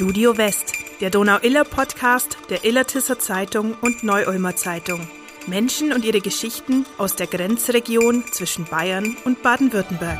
Studio 0.00 0.38
West, 0.38 0.72
der 1.02 1.10
Donau-Iller-Podcast 1.10 2.38
der 2.48 2.64
Illertisser 2.64 3.18
Zeitung 3.18 3.74
und 3.82 4.02
Neu-Ulmer 4.02 4.56
Zeitung. 4.56 5.06
Menschen 5.46 5.92
und 5.92 6.06
ihre 6.06 6.22
Geschichten 6.22 6.86
aus 6.96 7.16
der 7.16 7.26
Grenzregion 7.26 8.24
zwischen 8.32 8.64
Bayern 8.64 9.14
und 9.26 9.42
Baden-Württemberg. 9.42 10.18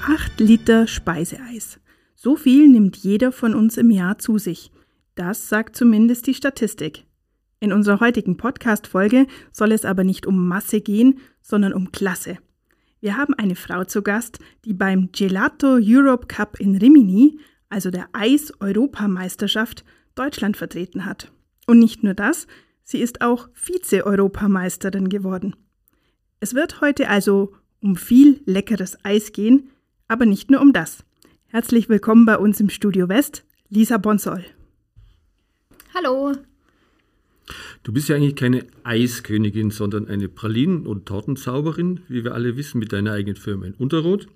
Acht 0.00 0.40
Liter 0.40 0.86
Speiseeis. 0.86 1.78
So 2.14 2.36
viel 2.36 2.68
nimmt 2.68 2.96
jeder 2.96 3.30
von 3.30 3.54
uns 3.54 3.76
im 3.76 3.90
Jahr 3.90 4.16
zu 4.16 4.38
sich. 4.38 4.70
Das 5.16 5.50
sagt 5.50 5.76
zumindest 5.76 6.26
die 6.26 6.32
Statistik. 6.32 7.04
In 7.60 7.70
unserer 7.70 8.00
heutigen 8.00 8.38
Podcast-Folge 8.38 9.26
soll 9.52 9.72
es 9.72 9.84
aber 9.84 10.04
nicht 10.04 10.24
um 10.24 10.48
Masse 10.48 10.80
gehen, 10.80 11.18
sondern 11.42 11.74
um 11.74 11.92
Klasse. 11.92 12.38
Wir 13.04 13.18
haben 13.18 13.34
eine 13.34 13.54
Frau 13.54 13.84
zu 13.84 14.00
Gast, 14.00 14.38
die 14.64 14.72
beim 14.72 15.10
Gelato 15.12 15.76
Europe 15.78 16.26
Cup 16.26 16.58
in 16.58 16.74
Rimini, 16.74 17.38
also 17.68 17.90
der 17.90 18.08
Eis-Europameisterschaft, 18.14 19.84
Deutschland 20.14 20.56
vertreten 20.56 21.04
hat. 21.04 21.30
Und 21.66 21.80
nicht 21.80 22.02
nur 22.02 22.14
das, 22.14 22.46
sie 22.82 23.02
ist 23.02 23.20
auch 23.20 23.50
Vize-Europameisterin 23.52 25.10
geworden. 25.10 25.54
Es 26.40 26.54
wird 26.54 26.80
heute 26.80 27.10
also 27.10 27.52
um 27.82 27.96
viel 27.96 28.40
leckeres 28.46 28.96
Eis 29.04 29.32
gehen, 29.32 29.68
aber 30.08 30.24
nicht 30.24 30.50
nur 30.50 30.62
um 30.62 30.72
das. 30.72 31.04
Herzlich 31.48 31.90
willkommen 31.90 32.24
bei 32.24 32.38
uns 32.38 32.58
im 32.58 32.70
Studio 32.70 33.10
West, 33.10 33.44
Lisa 33.68 33.98
Bonsol. 33.98 34.46
Hallo. 35.92 36.32
Du 37.82 37.92
bist 37.92 38.08
ja 38.08 38.16
eigentlich 38.16 38.36
keine 38.36 38.64
Eiskönigin, 38.84 39.70
sondern 39.70 40.08
eine 40.08 40.28
Pralinen- 40.28 40.86
und 40.86 41.06
Tortenzauberin, 41.06 42.00
wie 42.08 42.24
wir 42.24 42.34
alle 42.34 42.56
wissen, 42.56 42.78
mit 42.78 42.92
deiner 42.92 43.12
eigenen 43.12 43.36
Firma 43.36 43.66
in 43.66 43.74
Unterrot. 43.74 44.28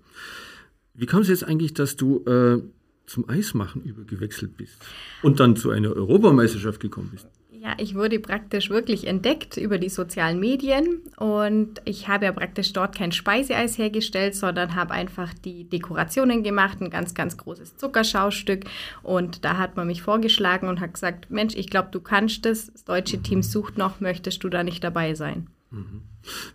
Wie 0.95 1.07
kam 1.07 1.23
es 1.23 1.29
jetzt 1.29 1.45
eigentlich, 1.45 1.75
dass 1.75 1.97
du 1.97 2.25
äh, 2.27 2.61
zum 3.07 3.29
Eismachen 3.29 3.83
übergewechselt 3.83 4.57
bist 4.57 4.77
und 5.23 5.41
dann 5.41 5.57
zu 5.57 5.70
einer 5.70 5.92
Europameisterschaft 5.92 6.81
gekommen 6.81 7.11
bist? 7.12 7.29
Ja, 7.61 7.75
ich 7.78 7.97
wurde 7.97 8.20
praktisch 8.20 8.70
wirklich 8.70 9.09
entdeckt 9.09 9.56
über 9.56 9.78
die 9.78 9.89
sozialen 9.89 10.39
Medien 10.39 11.03
und 11.17 11.81
ich 11.84 12.06
habe 12.06 12.27
ja 12.27 12.33
praktisch 12.33 12.73
dort 12.73 12.97
kein 12.97 13.11
Speiseeis 13.11 13.78
hergestellt, 13.78 14.37
sondern 14.37 14.77
habe 14.77 14.92
einfach 14.92 15.34
die 15.34 15.64
Dekorationen 15.64 16.45
gemacht, 16.45 16.81
ein 16.81 16.91
ganz, 16.91 17.14
ganz 17.14 17.36
großes 17.36 17.77
Zuckerschaustück 17.77 18.64
und 19.03 19.45
da 19.45 19.59
hat 19.59 19.77
man 19.77 19.89
mich 19.89 20.03
vorgeschlagen 20.03 20.69
und 20.69 20.79
hat 20.79 20.95
gesagt, 20.95 21.31
Mensch, 21.31 21.56
ich 21.56 21.69
glaube, 21.69 21.89
du 21.91 22.01
kannst 22.01 22.45
das, 22.45 22.70
das 22.73 22.84
deutsche 22.84 23.23
Team 23.23 23.42
sucht 23.42 23.77
noch, 23.77 23.98
möchtest 23.98 24.45
du 24.45 24.48
da 24.48 24.62
nicht 24.62 24.84
dabei 24.84 25.14
sein? 25.14 25.48
Mhm. 25.70 26.03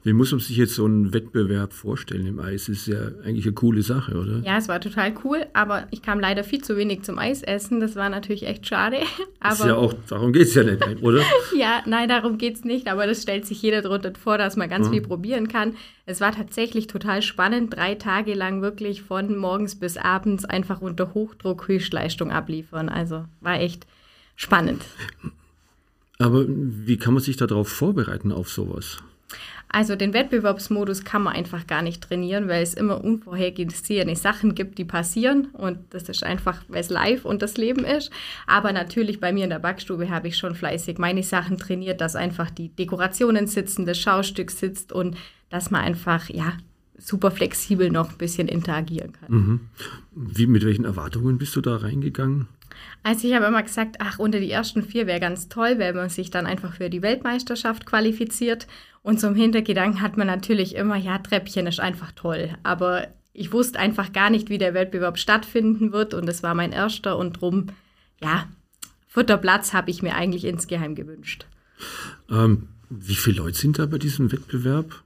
Wie 0.03 0.13
muss 0.13 0.31
man 0.31 0.39
sich 0.39 0.57
jetzt 0.57 0.75
so 0.75 0.85
einen 0.85 1.13
Wettbewerb 1.13 1.73
vorstellen 1.73 2.25
im 2.25 2.39
Eis? 2.39 2.69
Ist 2.69 2.87
ja 2.87 3.07
eigentlich 3.23 3.45
eine 3.45 3.53
coole 3.53 3.81
Sache, 3.81 4.15
oder? 4.15 4.39
Ja, 4.39 4.57
es 4.57 4.67
war 4.67 4.79
total 4.79 5.13
cool, 5.23 5.45
aber 5.53 5.87
ich 5.91 6.01
kam 6.01 6.19
leider 6.19 6.43
viel 6.43 6.61
zu 6.61 6.77
wenig 6.77 7.03
zum 7.03 7.17
Eisessen. 7.17 7.79
Das 7.79 7.95
war 7.95 8.09
natürlich 8.09 8.45
echt 8.45 8.67
schade. 8.67 8.97
Aber 9.39 9.53
ist 9.53 9.65
ja 9.65 9.75
auch, 9.75 9.93
darum 10.07 10.31
geht 10.31 10.43
es 10.43 10.55
ja 10.55 10.63
nicht, 10.63 10.81
oder? 11.01 11.21
ja, 11.57 11.81
nein, 11.85 12.07
darum 12.07 12.37
geht 12.37 12.55
es 12.55 12.63
nicht, 12.63 12.87
aber 12.87 13.07
das 13.07 13.21
stellt 13.21 13.45
sich 13.45 13.61
jeder 13.61 13.81
darunter 13.81 14.13
vor, 14.17 14.37
dass 14.37 14.55
man 14.55 14.69
ganz 14.69 14.85
ja. 14.85 14.93
viel 14.93 15.01
probieren 15.01 15.49
kann. 15.49 15.75
Es 16.05 16.21
war 16.21 16.33
tatsächlich 16.33 16.87
total 16.87 17.21
spannend, 17.21 17.75
drei 17.75 17.95
Tage 17.95 18.35
lang 18.35 18.61
wirklich 18.61 19.01
von 19.01 19.35
morgens 19.35 19.75
bis 19.75 19.97
abends 19.97 20.45
einfach 20.45 20.81
unter 20.81 21.13
Hochdruck 21.13 21.67
Höchstleistung 21.67 22.31
abliefern. 22.31 22.87
Also 22.87 23.25
war 23.41 23.59
echt 23.59 23.85
spannend. 24.37 24.81
Aber 26.19 26.45
wie 26.47 26.95
kann 26.95 27.13
man 27.13 27.21
sich 27.21 27.35
darauf 27.35 27.67
vorbereiten 27.67 28.31
auf 28.31 28.49
sowas? 28.49 28.99
Also 29.69 29.95
den 29.95 30.13
Wettbewerbsmodus 30.13 31.03
kann 31.03 31.23
man 31.23 31.33
einfach 31.33 31.65
gar 31.65 31.81
nicht 31.81 32.03
trainieren, 32.03 32.47
weil 32.47 32.61
es 32.61 32.75
immer 32.75 33.03
unvorhergesehene 33.03 34.15
Sachen 34.15 34.53
gibt, 34.53 34.77
die 34.77 34.85
passieren. 34.85 35.47
Und 35.53 35.79
das 35.89 36.09
ist 36.09 36.23
einfach, 36.23 36.61
weil 36.67 36.81
es 36.81 36.89
live 36.89 37.25
und 37.25 37.41
das 37.41 37.57
Leben 37.57 37.83
ist. 37.83 38.11
Aber 38.45 38.71
natürlich 38.71 39.19
bei 39.19 39.33
mir 39.33 39.45
in 39.45 39.49
der 39.49 39.59
Backstube 39.59 40.09
habe 40.09 40.27
ich 40.27 40.37
schon 40.37 40.53
fleißig 40.53 40.99
meine 40.99 41.23
Sachen 41.23 41.57
trainiert, 41.57 42.01
dass 42.01 42.15
einfach 42.15 42.51
die 42.51 42.69
Dekorationen 42.69 43.47
sitzen, 43.47 43.85
das 43.85 43.99
Schaustück 43.99 44.51
sitzt 44.51 44.91
und 44.91 45.17
dass 45.49 45.71
man 45.71 45.81
einfach, 45.81 46.29
ja, 46.29 46.53
super 46.97 47.31
flexibel 47.31 47.89
noch 47.89 48.11
ein 48.11 48.17
bisschen 48.17 48.47
interagieren 48.47 49.13
kann. 49.13 49.31
Mhm. 49.31 49.59
Wie, 50.15 50.47
mit 50.47 50.63
welchen 50.65 50.85
Erwartungen 50.85 51.37
bist 51.37 51.55
du 51.55 51.61
da 51.61 51.77
reingegangen? 51.77 52.47
Also 53.03 53.27
ich 53.27 53.33
habe 53.33 53.45
immer 53.45 53.63
gesagt, 53.63 53.97
ach, 53.99 54.19
unter 54.19 54.39
die 54.39 54.51
ersten 54.51 54.83
vier 54.83 55.07
wäre 55.07 55.19
ganz 55.19 55.49
toll, 55.49 55.75
wenn 55.77 55.95
man 55.95 56.09
sich 56.09 56.31
dann 56.31 56.45
einfach 56.45 56.73
für 56.73 56.89
die 56.89 57.01
Weltmeisterschaft 57.01 57.85
qualifiziert. 57.85 58.67
Und 59.01 59.19
zum 59.19 59.35
Hintergedanken 59.35 60.01
hat 60.01 60.17
man 60.17 60.27
natürlich 60.27 60.75
immer, 60.75 60.95
ja, 60.95 61.17
Treppchen 61.17 61.67
ist 61.67 61.79
einfach 61.79 62.11
toll. 62.13 62.55
Aber 62.63 63.07
ich 63.33 63.51
wusste 63.51 63.79
einfach 63.79 64.13
gar 64.13 64.29
nicht, 64.29 64.49
wie 64.49 64.57
der 64.57 64.73
Wettbewerb 64.73 65.17
stattfinden 65.17 65.91
wird. 65.91 66.13
Und 66.13 66.27
es 66.29 66.43
war 66.43 66.55
mein 66.55 66.71
erster 66.71 67.17
und 67.17 67.41
drum, 67.41 67.67
ja, 68.21 68.47
Futterplatz 69.07 69.73
habe 69.73 69.91
ich 69.91 70.01
mir 70.01 70.15
eigentlich 70.15 70.45
insgeheim 70.45 70.95
gewünscht. 70.95 71.45
Ähm, 72.29 72.69
wie 72.89 73.15
viele 73.15 73.37
Leute 73.37 73.57
sind 73.57 73.79
da 73.79 73.85
bei 73.85 73.97
diesem 73.97 74.31
Wettbewerb? 74.31 75.03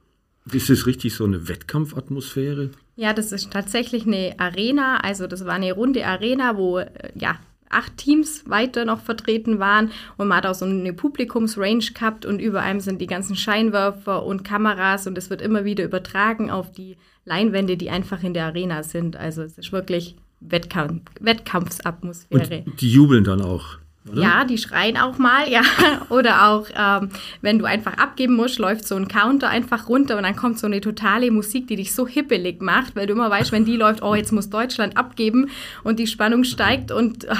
Ist 0.52 0.70
es 0.70 0.86
richtig 0.86 1.14
so 1.14 1.24
eine 1.24 1.48
Wettkampfatmosphäre? 1.48 2.70
Ja, 2.96 3.12
das 3.12 3.32
ist 3.32 3.52
tatsächlich 3.52 4.06
eine 4.06 4.34
Arena. 4.38 4.98
Also 4.98 5.26
das 5.26 5.44
war 5.44 5.54
eine 5.54 5.72
runde 5.72 6.06
Arena, 6.06 6.56
wo 6.56 6.78
äh, 6.78 6.88
ja 7.14 7.38
acht 7.70 7.96
Teams 7.96 8.48
weiter 8.48 8.84
noch 8.84 9.00
vertreten 9.00 9.58
waren 9.58 9.90
und 10.16 10.28
man 10.28 10.38
hat 10.38 10.46
auch 10.46 10.54
so 10.54 10.64
eine 10.64 10.92
Publikumsrange 10.92 11.92
gehabt 11.94 12.26
und 12.26 12.40
über 12.40 12.62
einem 12.62 12.80
sind 12.80 13.00
die 13.00 13.06
ganzen 13.06 13.36
Scheinwerfer 13.36 14.24
und 14.24 14.44
Kameras 14.44 15.06
und 15.06 15.18
es 15.18 15.30
wird 15.30 15.42
immer 15.42 15.64
wieder 15.64 15.84
übertragen 15.84 16.50
auf 16.50 16.72
die 16.72 16.96
Leinwände, 17.24 17.76
die 17.76 17.90
einfach 17.90 18.22
in 18.22 18.34
der 18.34 18.46
Arena 18.46 18.82
sind. 18.82 19.16
Also 19.16 19.42
es 19.42 19.58
ist 19.58 19.72
wirklich 19.72 20.16
Wettkampf, 20.40 21.02
Wettkampfsatmosphäre. 21.20 22.64
Und 22.64 22.80
die 22.80 22.90
jubeln 22.90 23.24
dann 23.24 23.42
auch. 23.42 23.78
Oder? 24.10 24.22
Ja, 24.22 24.44
die 24.44 24.58
schreien 24.58 24.96
auch 24.96 25.18
mal, 25.18 25.48
ja. 25.48 25.62
Oder 26.08 26.48
auch, 26.48 26.66
ähm, 26.74 27.10
wenn 27.40 27.58
du 27.58 27.64
einfach 27.64 27.94
abgeben 27.94 28.36
musst, 28.36 28.58
läuft 28.58 28.86
so 28.86 28.96
ein 28.96 29.08
Counter 29.08 29.48
einfach 29.48 29.88
runter 29.88 30.16
und 30.16 30.22
dann 30.22 30.36
kommt 30.36 30.58
so 30.58 30.66
eine 30.66 30.80
totale 30.80 31.30
Musik, 31.30 31.66
die 31.66 31.76
dich 31.76 31.94
so 31.94 32.06
hippelig 32.06 32.60
macht, 32.60 32.96
weil 32.96 33.06
du 33.06 33.12
immer 33.12 33.30
weißt, 33.30 33.52
wenn 33.52 33.64
die 33.64 33.76
läuft, 33.76 34.02
oh, 34.02 34.14
jetzt 34.14 34.32
muss 34.32 34.50
Deutschland 34.50 34.96
abgeben 34.96 35.50
und 35.84 35.98
die 35.98 36.06
Spannung 36.06 36.44
steigt 36.44 36.90
und 36.90 37.24
äh, 37.24 37.34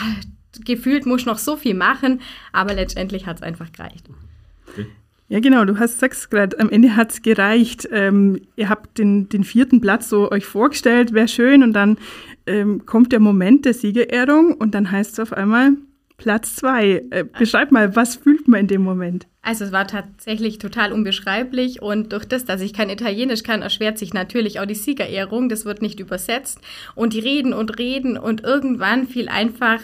gefühlt 0.65 1.07
muss 1.07 1.27
noch 1.27 1.39
so 1.39 1.57
viel 1.57 1.75
machen, 1.75 2.21
aber 2.53 2.75
letztendlich 2.75 3.27
hat 3.27 3.37
es 3.37 3.43
einfach 3.43 3.73
gereicht. 3.73 4.07
Ja, 5.31 5.41
genau, 5.41 5.67
du 5.67 5.79
hast 5.79 5.99
sagst 5.99 6.31
gerade, 6.31 6.59
am 6.59 6.71
Ende 6.71 6.97
hat 6.97 7.13
es 7.13 7.21
gereicht. 7.21 7.87
Ähm, 7.93 8.41
ihr 8.57 8.71
habt 8.71 8.97
den, 8.97 9.29
den 9.29 9.45
vierten 9.45 9.81
Platz 9.83 10.09
so 10.09 10.31
euch 10.31 10.47
vorgestellt, 10.47 11.13
wäre 11.13 11.29
schön, 11.29 11.63
und 11.63 11.75
dann 11.75 11.99
ähm, 12.47 12.87
kommt 12.87 13.13
der 13.13 13.21
Moment 13.21 13.67
der 13.67 13.75
Siegerehrung 13.75 14.55
und 14.55 14.75
dann 14.75 14.91
heißt 14.91 15.13
es 15.13 15.21
auf 15.21 15.35
einmal, 15.35 15.73
Platz 16.19 16.57
zwei. 16.57 17.05
Äh, 17.11 17.25
beschreib 17.25 17.73
mal, 17.73 17.97
was 17.97 18.17
fühlt 18.17 18.49
man 18.49 18.61
in 18.61 18.67
dem 18.67 18.83
Moment? 18.83 19.27
Also 19.41 19.65
es 19.65 19.73
war 19.73 19.87
tatsächlich 19.87 20.59
total 20.59 20.93
unbeschreiblich 20.93 21.81
und 21.81 22.13
durch 22.13 22.27
das, 22.27 22.45
dass 22.45 22.61
ich 22.61 22.75
kein 22.75 22.91
Italienisch 22.91 23.45
kann, 23.45 23.63
erschwert 23.63 23.97
sich 23.97 24.13
natürlich 24.13 24.61
auch 24.61 24.67
die 24.67 24.75
Siegerehrung. 24.75 25.49
Das 25.49 25.65
wird 25.65 25.81
nicht 25.81 26.01
übersetzt 26.01 26.61
und 26.95 27.15
die 27.15 27.21
reden 27.21 27.55
und 27.55 27.79
reden 27.79 28.19
und 28.19 28.43
irgendwann 28.43 29.07
fiel 29.07 29.29
einfach 29.29 29.81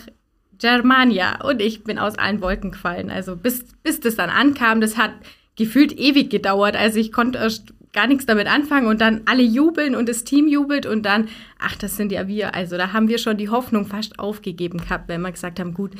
Germania 0.58 1.42
und 1.44 1.62
ich 1.62 1.84
bin 1.84 1.98
aus 1.98 2.18
allen 2.18 2.42
Wolken 2.42 2.72
gefallen. 2.72 3.10
Also 3.10 3.36
bis, 3.36 3.64
bis 3.82 4.00
das 4.00 4.16
dann 4.16 4.28
ankam, 4.28 4.80
das 4.80 4.98
hat 4.98 5.12
gefühlt 5.56 5.98
ewig 5.98 6.30
gedauert. 6.30 6.76
Also 6.76 6.98
ich 6.98 7.12
konnte 7.12 7.38
erst 7.38 7.72
gar 7.94 8.06
nichts 8.06 8.26
damit 8.26 8.46
anfangen 8.46 8.86
und 8.86 9.00
dann 9.00 9.22
alle 9.24 9.42
jubeln 9.42 9.94
und 9.94 10.08
das 10.08 10.24
Team 10.24 10.48
jubelt 10.48 10.84
und 10.84 11.04
dann, 11.06 11.28
ach, 11.58 11.76
das 11.76 11.96
sind 11.96 12.12
ja 12.12 12.28
wir. 12.28 12.54
Also 12.54 12.76
da 12.76 12.92
haben 12.92 13.08
wir 13.08 13.18
schon 13.18 13.38
die 13.38 13.48
Hoffnung 13.48 13.86
fast 13.86 14.18
aufgegeben 14.18 14.78
gehabt, 14.78 15.08
wenn 15.08 15.22
wir 15.22 15.32
gesagt 15.32 15.58
haben, 15.60 15.72
gut, 15.72 15.92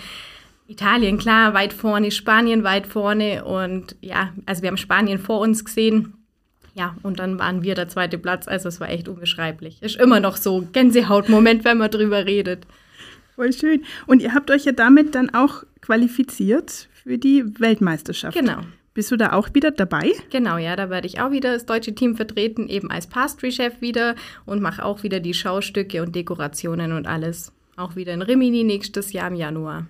Italien 0.66 1.18
klar, 1.18 1.54
weit 1.54 1.72
vorne, 1.72 2.10
Spanien 2.10 2.64
weit 2.64 2.86
vorne 2.86 3.44
und 3.44 3.96
ja, 4.00 4.32
also 4.44 4.62
wir 4.62 4.68
haben 4.68 4.76
Spanien 4.76 5.18
vor 5.18 5.40
uns 5.40 5.64
gesehen. 5.64 6.14
Ja, 6.76 6.96
und 7.02 7.20
dann 7.20 7.38
waren 7.38 7.62
wir 7.62 7.76
der 7.76 7.88
zweite 7.88 8.18
Platz. 8.18 8.48
Also 8.48 8.68
es 8.68 8.80
war 8.80 8.90
echt 8.90 9.08
unbeschreiblich. 9.08 9.80
Ist 9.80 9.94
immer 9.94 10.18
noch 10.18 10.36
so 10.36 10.66
Gänsehautmoment, 10.72 11.64
wenn 11.64 11.78
man 11.78 11.88
drüber 11.88 12.26
redet. 12.26 12.66
Voll 13.36 13.52
schön. 13.52 13.84
Und 14.06 14.22
ihr 14.22 14.34
habt 14.34 14.50
euch 14.50 14.64
ja 14.64 14.72
damit 14.72 15.14
dann 15.14 15.30
auch 15.30 15.62
qualifiziert 15.80 16.88
für 17.04 17.16
die 17.16 17.44
Weltmeisterschaft. 17.60 18.36
Genau. 18.36 18.62
Bist 18.94 19.10
du 19.10 19.16
da 19.16 19.32
auch 19.32 19.48
wieder 19.54 19.72
dabei? 19.72 20.12
Genau, 20.30 20.56
ja, 20.56 20.76
da 20.76 20.88
werde 20.88 21.08
ich 21.08 21.20
auch 21.20 21.32
wieder 21.32 21.52
das 21.52 21.66
deutsche 21.66 21.96
Team 21.96 22.14
vertreten, 22.14 22.68
eben 22.68 22.92
als 22.92 23.08
Pastry-Chef 23.08 23.80
wieder 23.80 24.14
und 24.46 24.62
mache 24.62 24.84
auch 24.84 25.02
wieder 25.02 25.18
die 25.18 25.34
Schaustücke 25.34 26.00
und 26.00 26.14
Dekorationen 26.14 26.92
und 26.92 27.08
alles. 27.08 27.52
Auch 27.76 27.96
wieder 27.96 28.14
in 28.14 28.22
Rimini 28.22 28.62
nächstes 28.62 29.12
Jahr 29.12 29.28
im 29.28 29.34
Januar. 29.34 29.88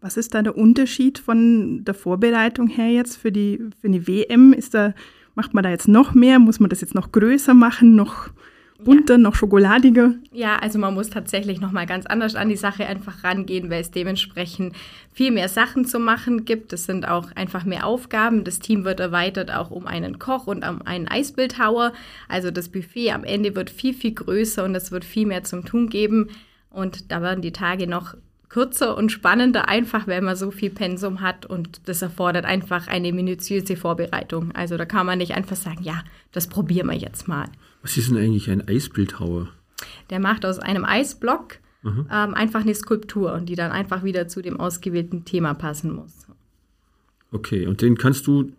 Was 0.00 0.16
ist 0.16 0.32
da 0.34 0.40
der 0.40 0.56
Unterschied 0.56 1.18
von 1.18 1.84
der 1.84 1.92
Vorbereitung 1.92 2.68
her 2.68 2.90
jetzt 2.90 3.16
für 3.16 3.30
die, 3.30 3.60
für 3.82 3.90
die 3.90 4.06
WM? 4.06 4.54
Ist 4.54 4.72
da, 4.72 4.94
macht 5.34 5.52
man 5.52 5.64
da 5.64 5.70
jetzt 5.70 5.88
noch 5.88 6.14
mehr? 6.14 6.38
Muss 6.38 6.58
man 6.58 6.70
das 6.70 6.80
jetzt 6.80 6.94
noch 6.94 7.12
größer 7.12 7.52
machen, 7.52 7.96
noch 7.96 8.30
bunter, 8.78 9.14
ja. 9.14 9.18
noch 9.18 9.34
schokoladiger. 9.34 10.14
Ja, 10.32 10.56
also 10.56 10.78
man 10.78 10.94
muss 10.94 11.10
tatsächlich 11.10 11.60
nochmal 11.60 11.86
ganz 11.86 12.06
anders 12.06 12.34
an 12.34 12.48
die 12.48 12.56
Sache 12.56 12.86
einfach 12.86 13.24
rangehen, 13.24 13.70
weil 13.70 13.80
es 13.80 13.90
dementsprechend 13.90 14.74
viel 15.12 15.30
mehr 15.30 15.48
Sachen 15.48 15.84
zu 15.84 15.98
machen 15.98 16.44
gibt. 16.44 16.72
Es 16.72 16.84
sind 16.84 17.06
auch 17.06 17.32
einfach 17.34 17.64
mehr 17.64 17.86
Aufgaben. 17.86 18.44
Das 18.44 18.60
Team 18.60 18.84
wird 18.84 19.00
erweitert 19.00 19.52
auch 19.52 19.70
um 19.70 19.86
einen 19.86 20.18
Koch 20.18 20.46
und 20.46 20.66
um 20.66 20.82
einen 20.82 21.08
Eisbildhauer. 21.08 21.92
Also 22.28 22.50
das 22.50 22.68
Buffet 22.68 23.12
am 23.12 23.24
Ende 23.24 23.54
wird 23.56 23.70
viel, 23.70 23.94
viel 23.94 24.14
größer 24.14 24.64
und 24.64 24.74
es 24.74 24.92
wird 24.92 25.04
viel 25.04 25.26
mehr 25.26 25.44
zum 25.44 25.64
Tun 25.64 25.88
geben. 25.88 26.28
Und 26.70 27.10
da 27.10 27.22
werden 27.22 27.42
die 27.42 27.52
Tage 27.52 27.86
noch 27.86 28.14
kürzer 28.48 28.96
und 28.96 29.12
spannender, 29.12 29.68
einfach 29.68 30.06
weil 30.06 30.22
man 30.22 30.36
so 30.36 30.50
viel 30.50 30.70
Pensum 30.70 31.20
hat 31.20 31.46
und 31.46 31.82
das 31.86 32.02
erfordert 32.02 32.44
einfach 32.44 32.86
eine 32.88 33.12
minutiöse 33.12 33.76
Vorbereitung. 33.76 34.52
Also 34.52 34.76
da 34.76 34.84
kann 34.84 35.06
man 35.06 35.18
nicht 35.18 35.34
einfach 35.34 35.56
sagen, 35.56 35.82
ja, 35.82 36.02
das 36.32 36.46
probieren 36.46 36.88
wir 36.88 36.96
jetzt 36.96 37.28
mal. 37.28 37.48
Was 37.82 37.96
ist 37.96 38.08
denn 38.08 38.16
eigentlich 38.16 38.50
ein 38.50 38.66
Eisbildhauer? 38.66 39.48
Der 40.10 40.20
macht 40.20 40.44
aus 40.44 40.58
einem 40.58 40.84
Eisblock 40.84 41.58
mhm. 41.82 42.06
ähm, 42.10 42.34
einfach 42.34 42.62
eine 42.62 42.74
Skulptur, 42.74 43.40
die 43.40 43.54
dann 43.54 43.70
einfach 43.70 44.02
wieder 44.02 44.28
zu 44.28 44.42
dem 44.42 44.58
ausgewählten 44.58 45.24
Thema 45.24 45.54
passen 45.54 45.94
muss. 45.94 46.26
Okay, 47.30 47.66
und 47.66 47.82
den 47.82 47.98
kannst 47.98 48.26
du 48.26 48.52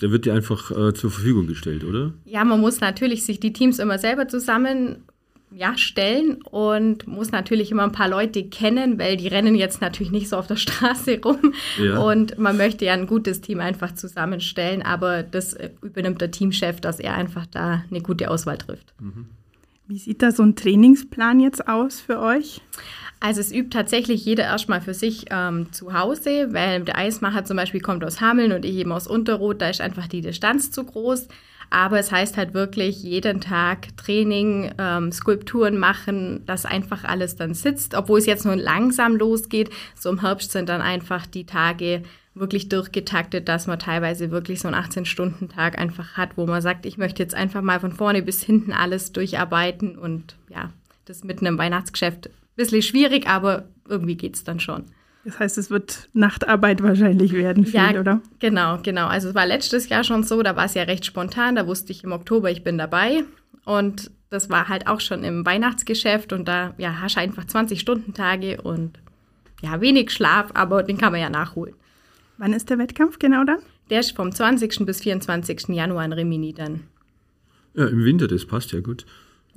der 0.00 0.10
wird 0.10 0.24
dir 0.24 0.34
einfach 0.34 0.70
äh, 0.70 0.94
zur 0.94 1.10
Verfügung 1.10 1.46
gestellt, 1.46 1.84
oder? 1.84 2.14
Ja, 2.24 2.44
man 2.44 2.60
muss 2.60 2.80
natürlich 2.80 3.24
sich 3.24 3.40
die 3.40 3.52
Teams 3.52 3.78
immer 3.78 3.98
selber 3.98 4.28
zusammen 4.28 5.04
ja, 5.54 5.78
stellen 5.78 6.42
und 6.42 7.06
muss 7.06 7.30
natürlich 7.30 7.70
immer 7.70 7.84
ein 7.84 7.92
paar 7.92 8.08
Leute 8.08 8.44
kennen, 8.44 8.98
weil 8.98 9.16
die 9.16 9.28
rennen 9.28 9.54
jetzt 9.54 9.80
natürlich 9.80 10.10
nicht 10.10 10.28
so 10.28 10.36
auf 10.36 10.46
der 10.46 10.56
Straße 10.56 11.20
rum. 11.24 11.54
Ja. 11.78 11.98
Und 11.98 12.38
man 12.38 12.56
möchte 12.56 12.84
ja 12.84 12.92
ein 12.92 13.06
gutes 13.06 13.40
Team 13.40 13.60
einfach 13.60 13.94
zusammenstellen, 13.94 14.82
aber 14.82 15.22
das 15.22 15.54
äh, 15.54 15.70
übernimmt 15.82 16.20
der 16.20 16.30
Teamchef, 16.30 16.80
dass 16.80 16.98
er 16.98 17.14
einfach 17.14 17.46
da 17.46 17.84
eine 17.88 18.00
gute 18.00 18.30
Auswahl 18.30 18.58
trifft. 18.58 18.92
Mhm. 19.00 19.26
Wie 19.86 19.98
sieht 19.98 20.22
da 20.22 20.32
so 20.32 20.42
ein 20.42 20.56
Trainingsplan 20.56 21.40
jetzt 21.40 21.68
aus 21.68 22.00
für 22.00 22.18
euch? 22.18 22.62
Also 23.20 23.40
es 23.40 23.52
übt 23.52 23.70
tatsächlich 23.70 24.24
jeder 24.24 24.44
erstmal 24.44 24.80
für 24.80 24.94
sich 24.94 25.26
ähm, 25.30 25.72
zu 25.72 25.92
Hause, 25.92 26.48
weil 26.52 26.82
der 26.82 26.98
Eismacher 26.98 27.44
zum 27.44 27.56
Beispiel 27.56 27.80
kommt 27.80 28.04
aus 28.04 28.20
Hameln 28.20 28.52
und 28.52 28.64
ich 28.64 28.76
eben 28.76 28.92
aus 28.92 29.06
Unterrot, 29.06 29.62
da 29.62 29.68
ist 29.68 29.80
einfach 29.80 30.08
die 30.08 30.20
Distanz 30.20 30.70
zu 30.70 30.84
groß. 30.84 31.28
Aber 31.74 31.98
es 31.98 32.12
heißt 32.12 32.36
halt 32.36 32.54
wirklich 32.54 33.02
jeden 33.02 33.40
Tag 33.40 33.96
Training, 33.96 34.72
ähm, 34.78 35.10
Skulpturen 35.10 35.76
machen, 35.76 36.46
dass 36.46 36.66
einfach 36.66 37.02
alles 37.02 37.34
dann 37.34 37.52
sitzt, 37.52 37.96
obwohl 37.96 38.20
es 38.20 38.26
jetzt 38.26 38.44
nur 38.44 38.54
langsam 38.54 39.16
losgeht. 39.16 39.70
So 39.98 40.08
im 40.08 40.20
Herbst 40.20 40.52
sind 40.52 40.68
dann 40.68 40.80
einfach 40.80 41.26
die 41.26 41.46
Tage 41.46 42.04
wirklich 42.32 42.68
durchgetaktet, 42.68 43.48
dass 43.48 43.66
man 43.66 43.80
teilweise 43.80 44.30
wirklich 44.30 44.60
so 44.60 44.68
einen 44.68 44.80
18-Stunden-Tag 44.80 45.76
einfach 45.76 46.12
hat, 46.16 46.36
wo 46.36 46.46
man 46.46 46.62
sagt, 46.62 46.86
ich 46.86 46.96
möchte 46.96 47.24
jetzt 47.24 47.34
einfach 47.34 47.60
mal 47.60 47.80
von 47.80 47.90
vorne 47.90 48.22
bis 48.22 48.44
hinten 48.44 48.72
alles 48.72 49.10
durcharbeiten 49.10 49.98
und 49.98 50.36
ja, 50.50 50.70
das 51.06 51.24
mitten 51.24 51.46
im 51.46 51.58
Weihnachtsgeschäft 51.58 52.28
ein 52.28 52.32
bisschen 52.54 52.82
schwierig, 52.82 53.26
aber 53.26 53.64
irgendwie 53.88 54.16
geht 54.16 54.36
es 54.36 54.44
dann 54.44 54.60
schon. 54.60 54.84
Das 55.24 55.38
heißt, 55.38 55.56
es 55.56 55.70
wird 55.70 56.10
Nachtarbeit 56.12 56.82
wahrscheinlich 56.82 57.32
werden, 57.32 57.64
viel, 57.64 57.74
ja, 57.74 57.98
oder? 57.98 58.20
Genau, 58.40 58.78
genau. 58.82 59.06
Also 59.06 59.30
es 59.30 59.34
war 59.34 59.46
letztes 59.46 59.88
Jahr 59.88 60.04
schon 60.04 60.22
so, 60.22 60.42
da 60.42 60.54
war 60.54 60.66
es 60.66 60.74
ja 60.74 60.82
recht 60.82 61.06
spontan, 61.06 61.56
da 61.56 61.66
wusste 61.66 61.92
ich 61.92 62.04
im 62.04 62.12
Oktober, 62.12 62.50
ich 62.50 62.62
bin 62.62 62.76
dabei. 62.76 63.24
Und 63.64 64.10
das 64.28 64.50
war 64.50 64.68
halt 64.68 64.86
auch 64.86 65.00
schon 65.00 65.24
im 65.24 65.46
Weihnachtsgeschäft 65.46 66.32
und 66.32 66.46
da 66.46 66.74
ja, 66.76 67.00
hast 67.00 67.16
du 67.16 67.20
einfach 67.20 67.44
20-Stunden-Tage 67.44 68.60
und 68.60 68.98
ja, 69.62 69.80
wenig 69.80 70.10
Schlaf, 70.10 70.50
aber 70.52 70.82
den 70.82 70.98
kann 70.98 71.12
man 71.12 71.22
ja 71.22 71.30
nachholen. 71.30 71.74
Wann 72.36 72.52
ist 72.52 72.68
der 72.68 72.78
Wettkampf 72.78 73.18
genau 73.18 73.44
dann? 73.44 73.60
Der 73.88 74.00
ist 74.00 74.14
vom 74.14 74.32
20. 74.32 74.84
bis 74.84 75.00
24. 75.00 75.68
Januar 75.68 76.04
in 76.04 76.12
Rimini 76.12 76.52
dann. 76.52 76.80
Ja, 77.74 77.86
im 77.86 78.04
Winter, 78.04 78.28
das 78.28 78.44
passt 78.44 78.72
ja 78.72 78.80
gut. 78.80 79.06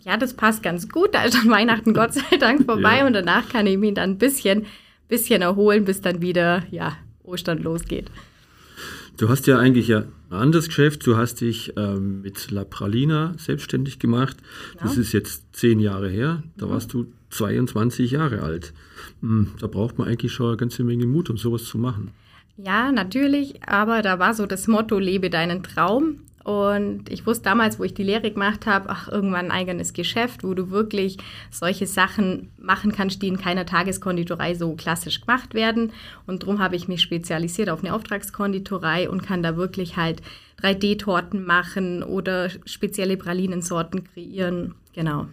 Ja, 0.03 0.15
das 0.15 0.33
passt 0.33 0.63
ganz 0.63 0.87
gut. 0.87 1.13
Da 1.13 1.23
ist 1.23 1.35
dann 1.35 1.49
Weihnachten 1.49 1.93
Gott 1.93 2.13
sei 2.13 2.37
Dank 2.37 2.65
vorbei 2.65 2.99
ja. 2.99 3.07
und 3.07 3.13
danach 3.13 3.49
kann 3.49 3.67
ich 3.67 3.77
mich 3.77 3.95
dann 3.95 4.11
ein 4.11 4.17
bisschen 4.17 4.65
bisschen 5.07 5.41
erholen, 5.41 5.85
bis 5.85 6.01
dann 6.01 6.21
wieder 6.21 6.63
ja, 6.71 6.97
Ostern 7.23 7.59
losgeht. 7.59 8.11
Du 9.17 9.29
hast 9.29 9.47
ja 9.47 9.57
eigentlich 9.57 9.87
ja 9.87 10.03
ein 10.29 10.37
anderes 10.37 10.67
Geschäft. 10.67 11.05
Du 11.07 11.17
hast 11.17 11.41
dich 11.41 11.73
ähm, 11.75 12.21
mit 12.21 12.51
La 12.51 12.63
Pralina 12.63 13.33
selbstständig 13.37 13.97
gemacht. 13.97 14.37
Genau. 14.73 14.83
Das 14.83 14.97
ist 14.97 15.11
jetzt 15.11 15.55
zehn 15.55 15.79
Jahre 15.79 16.09
her. 16.09 16.43
Da 16.55 16.67
mhm. 16.67 16.69
warst 16.69 16.93
du 16.93 17.07
22 17.31 18.11
Jahre 18.11 18.43
alt. 18.43 18.73
Hm, 19.21 19.53
da 19.59 19.67
braucht 19.67 19.97
man 19.97 20.07
eigentlich 20.07 20.33
schon 20.33 20.49
eine 20.49 20.57
ganze 20.57 20.83
Menge 20.83 21.07
Mut, 21.07 21.29
um 21.29 21.37
sowas 21.37 21.65
zu 21.65 21.77
machen. 21.77 22.11
Ja, 22.57 22.91
natürlich. 22.91 23.63
Aber 23.67 24.01
da 24.01 24.19
war 24.19 24.33
so 24.33 24.45
das 24.45 24.67
Motto, 24.67 24.99
lebe 24.99 25.29
deinen 25.29 25.63
Traum. 25.63 26.21
Und 26.47 27.09
ich 27.09 27.25
wusste 27.25 27.43
damals, 27.43 27.77
wo 27.77 27.83
ich 27.83 27.93
die 27.93 28.03
Lehre 28.03 28.31
gemacht 28.31 28.67
habe, 28.67 28.87
ach, 28.87 29.09
irgendwann 29.09 29.47
ein 29.47 29.51
eigenes 29.51 29.91
Geschäft, 29.91 30.45
wo 30.45 30.53
du 30.53 30.71
wirklich 30.71 31.17
solche 31.51 31.85
Sachen 31.85 32.51
machen 32.57 32.93
kannst, 32.93 33.21
die 33.21 33.27
in 33.27 33.37
keiner 33.37 33.65
Tageskonditorei 33.65 34.55
so 34.55 34.73
klassisch 34.75 35.19
gemacht 35.19 35.53
werden. 35.53 35.91
Und 36.25 36.43
darum 36.43 36.59
habe 36.59 36.77
ich 36.77 36.87
mich 36.87 37.01
spezialisiert 37.01 37.69
auf 37.69 37.83
eine 37.83 37.93
Auftragskonditorei 37.93 39.09
und 39.09 39.23
kann 39.23 39.43
da 39.43 39.57
wirklich 39.57 39.97
halt 39.97 40.21
3D-Torten 40.61 41.43
machen 41.43 42.01
oder 42.01 42.49
spezielle 42.63 43.17
Pralinensorten 43.17 44.05
kreieren. 44.05 44.73
Genau. 44.93 45.27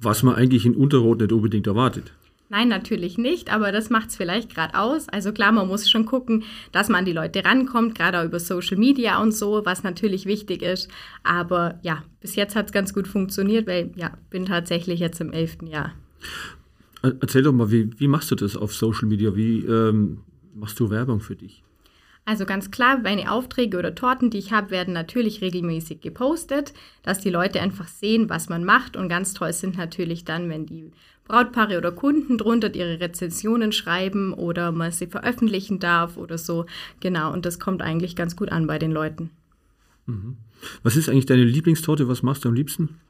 Was 0.00 0.22
man 0.22 0.36
eigentlich 0.36 0.64
in 0.64 0.74
Unterrot 0.74 1.20
nicht 1.20 1.32
unbedingt 1.32 1.66
erwartet. 1.66 2.14
Nein, 2.54 2.68
natürlich 2.68 3.18
nicht, 3.18 3.52
aber 3.52 3.72
das 3.72 3.90
macht 3.90 4.10
es 4.10 4.16
vielleicht 4.16 4.54
gerade 4.54 4.78
aus. 4.78 5.08
Also 5.08 5.32
klar, 5.32 5.50
man 5.50 5.66
muss 5.66 5.90
schon 5.90 6.06
gucken, 6.06 6.44
dass 6.70 6.88
man 6.88 7.00
an 7.00 7.04
die 7.04 7.12
Leute 7.12 7.44
rankommt, 7.44 7.96
gerade 7.96 8.20
auch 8.20 8.24
über 8.24 8.38
Social 8.38 8.76
Media 8.76 9.20
und 9.20 9.32
so, 9.32 9.62
was 9.64 9.82
natürlich 9.82 10.24
wichtig 10.24 10.62
ist. 10.62 10.88
Aber 11.24 11.80
ja, 11.82 12.04
bis 12.20 12.36
jetzt 12.36 12.54
hat 12.54 12.66
es 12.66 12.72
ganz 12.72 12.94
gut 12.94 13.08
funktioniert, 13.08 13.66
weil 13.66 13.90
ja, 13.96 14.16
bin 14.30 14.46
tatsächlich 14.46 15.00
jetzt 15.00 15.20
im 15.20 15.32
elften 15.32 15.66
Jahr. 15.66 15.94
Erzähl 17.02 17.42
doch 17.42 17.52
mal, 17.52 17.72
wie, 17.72 17.90
wie 17.98 18.06
machst 18.06 18.30
du 18.30 18.36
das 18.36 18.56
auf 18.56 18.72
Social 18.72 19.08
Media? 19.08 19.34
Wie 19.34 19.58
ähm, 19.66 20.20
machst 20.54 20.78
du 20.78 20.90
Werbung 20.90 21.18
für 21.18 21.34
dich? 21.34 21.64
Also 22.24 22.46
ganz 22.46 22.70
klar, 22.70 23.00
meine 23.02 23.32
Aufträge 23.32 23.76
oder 23.78 23.96
Torten, 23.96 24.30
die 24.30 24.38
ich 24.38 24.52
habe, 24.52 24.70
werden 24.70 24.94
natürlich 24.94 25.42
regelmäßig 25.42 26.00
gepostet, 26.00 26.72
dass 27.02 27.18
die 27.18 27.30
Leute 27.30 27.60
einfach 27.60 27.88
sehen, 27.88 28.30
was 28.30 28.48
man 28.48 28.64
macht. 28.64 28.96
Und 28.96 29.08
ganz 29.08 29.34
toll 29.34 29.52
sind 29.52 29.76
natürlich 29.76 30.24
dann, 30.24 30.48
wenn 30.48 30.66
die 30.66 30.92
Brautpaare 31.26 31.78
oder 31.78 31.92
Kunden 31.92 32.36
drunter 32.38 32.74
ihre 32.74 33.00
Rezensionen 33.00 33.72
schreiben 33.72 34.32
oder 34.34 34.72
man 34.72 34.92
sie 34.92 35.06
veröffentlichen 35.06 35.78
darf 35.78 36.16
oder 36.16 36.38
so. 36.38 36.66
Genau, 37.00 37.32
und 37.32 37.46
das 37.46 37.58
kommt 37.58 37.82
eigentlich 37.82 38.14
ganz 38.14 38.36
gut 38.36 38.50
an 38.50 38.66
bei 38.66 38.78
den 38.78 38.92
Leuten. 38.92 39.30
Mhm. 40.06 40.36
Was 40.82 40.96
ist 40.96 41.08
eigentlich 41.08 41.26
deine 41.26 41.44
Lieblingstorte? 41.44 42.08
Was 42.08 42.22
machst 42.22 42.44
du 42.44 42.48
am 42.48 42.54
liebsten? 42.54 43.00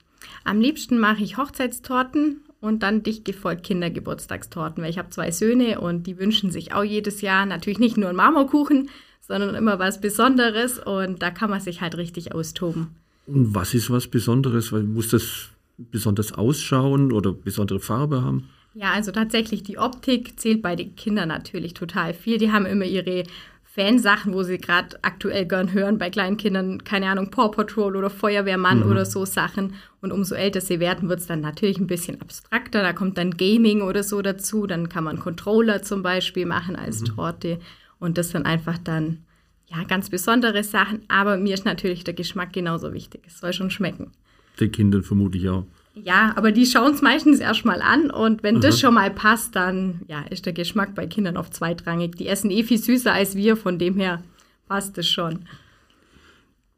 Am 0.45 0.61
liebsten 0.61 0.99
mache 0.99 1.23
ich 1.23 1.37
Hochzeitstorten 1.37 2.41
und 2.61 2.83
dann 2.83 3.03
dicht 3.03 3.25
gefolgt 3.25 3.65
Kindergeburtstagstorten, 3.65 4.83
weil 4.83 4.91
ich 4.91 4.99
habe 4.99 5.11
zwei 5.11 5.31
Söhne 5.31 5.81
und 5.81 6.07
die 6.07 6.19
wünschen 6.19 6.51
sich 6.51 6.73
auch 6.73 6.85
jedes 6.85 7.21
Jahr 7.21 7.47
natürlich 7.47 7.79
nicht 7.79 7.97
nur 7.97 8.09
einen 8.09 8.17
Marmorkuchen, 8.17 8.91
sondern 9.21 9.55
immer 9.55 9.79
was 9.79 10.01
Besonderes 10.01 10.79
und 10.79 11.23
da 11.23 11.31
kann 11.31 11.51
man 11.51 11.61
sich 11.61 11.81
halt 11.81 11.97
richtig 11.97 12.35
austoben. 12.35 12.89
Und 13.27 13.55
was 13.55 13.75
ist 13.75 13.91
was 13.91 14.07
Besonderes? 14.07 14.73
Weil 14.73 14.83
muss 14.83 15.09
das 15.09 15.49
besonders 15.77 16.33
ausschauen 16.33 17.13
oder 17.13 17.33
besondere 17.33 17.81
Farbe 17.81 18.23
haben? 18.23 18.49
Ja, 18.75 18.93
also 18.93 19.13
tatsächlich 19.13 19.63
die 19.63 19.79
Optik 19.79 20.39
zählt 20.39 20.61
bei 20.61 20.75
den 20.75 20.97
Kindern 20.97 21.29
natürlich 21.29 21.75
total 21.75 22.13
viel. 22.13 22.39
Die 22.39 22.51
haben 22.51 22.67
immer 22.67 22.85
ihre 22.85 23.25
Fansachen, 23.63 24.35
wo 24.35 24.43
sie 24.43 24.59
gerade 24.59 24.97
aktuell 25.03 25.47
gern 25.47 25.73
hören, 25.73 25.99
bei 25.99 26.11
kleinen 26.11 26.37
Kindern, 26.37 26.83
keine 26.85 27.09
Ahnung, 27.09 27.31
Paw 27.31 27.51
Patrol 27.51 27.97
oder 27.97 28.11
Feuerwehrmann 28.11 28.85
mhm. 28.85 28.91
oder 28.91 29.05
so 29.05 29.25
Sachen. 29.25 29.75
Und 30.01 30.13
umso 30.13 30.35
älter 30.35 30.61
sie 30.61 30.81
werden, 30.81 31.09
wird 31.09 31.21
es 31.21 31.27
dann 31.27 31.41
natürlich 31.41 31.79
ein 31.79 31.87
bisschen 31.87 32.21
abstrakter. 32.21 32.83
Da 32.83 32.93
kommt 32.93 33.19
dann 33.19 33.37
Gaming 33.37 33.83
oder 33.83 34.03
so 34.03 34.23
dazu. 34.23 34.67
Dann 34.67 34.89
kann 34.89 35.05
man 35.05 35.19
Controller 35.19 35.83
zum 35.83 36.03
Beispiel 36.03 36.47
machen 36.47 36.77
als 36.77 37.01
mhm. 37.01 37.07
Torte. 37.07 37.59
Und 37.99 38.19
das 38.19 38.31
sind 38.31 38.45
einfach 38.45 38.79
dann 38.79 39.25
ja 39.67 39.83
ganz 39.85 40.11
besondere 40.11 40.63
Sachen. 40.63 41.03
Aber 41.09 41.37
mir 41.37 41.55
ist 41.55 41.65
natürlich 41.65 42.05
der 42.05 42.15
Geschmack 42.15 42.53
genauso 42.53 42.93
wichtig. 42.93 43.23
Es 43.27 43.39
soll 43.39 43.53
schon 43.53 43.71
schmecken 43.71 44.13
den 44.61 44.73
Kindern 44.73 45.03
vermutlich 45.03 45.49
auch. 45.49 45.65
Ja, 45.95 46.33
aber 46.37 46.51
die 46.51 46.67
schauen 46.67 46.93
es 46.93 47.03
meistens 47.03 47.39
erstmal 47.39 47.81
an 47.81 48.11
und 48.11 48.43
wenn 48.43 48.57
Aha. 48.57 48.63
das 48.63 48.81
schon 48.81 48.95
mal 48.95 49.11
passt, 49.11 49.55
dann 49.55 50.01
ja, 50.09 50.25
ist 50.29 50.45
der 50.45 50.53
Geschmack 50.53 50.95
bei 50.95 51.07
Kindern 51.07 51.37
oft 51.37 51.55
zweitrangig. 51.55 52.17
Die 52.17 52.27
essen 52.27 52.51
eh 52.51 52.65
viel 52.65 52.79
süßer 52.79 53.13
als 53.13 53.37
wir, 53.37 53.57
von 53.57 53.79
dem 53.79 53.97
her 53.97 54.23
passt 54.67 54.99
es 54.99 55.09
schon. 55.09 55.41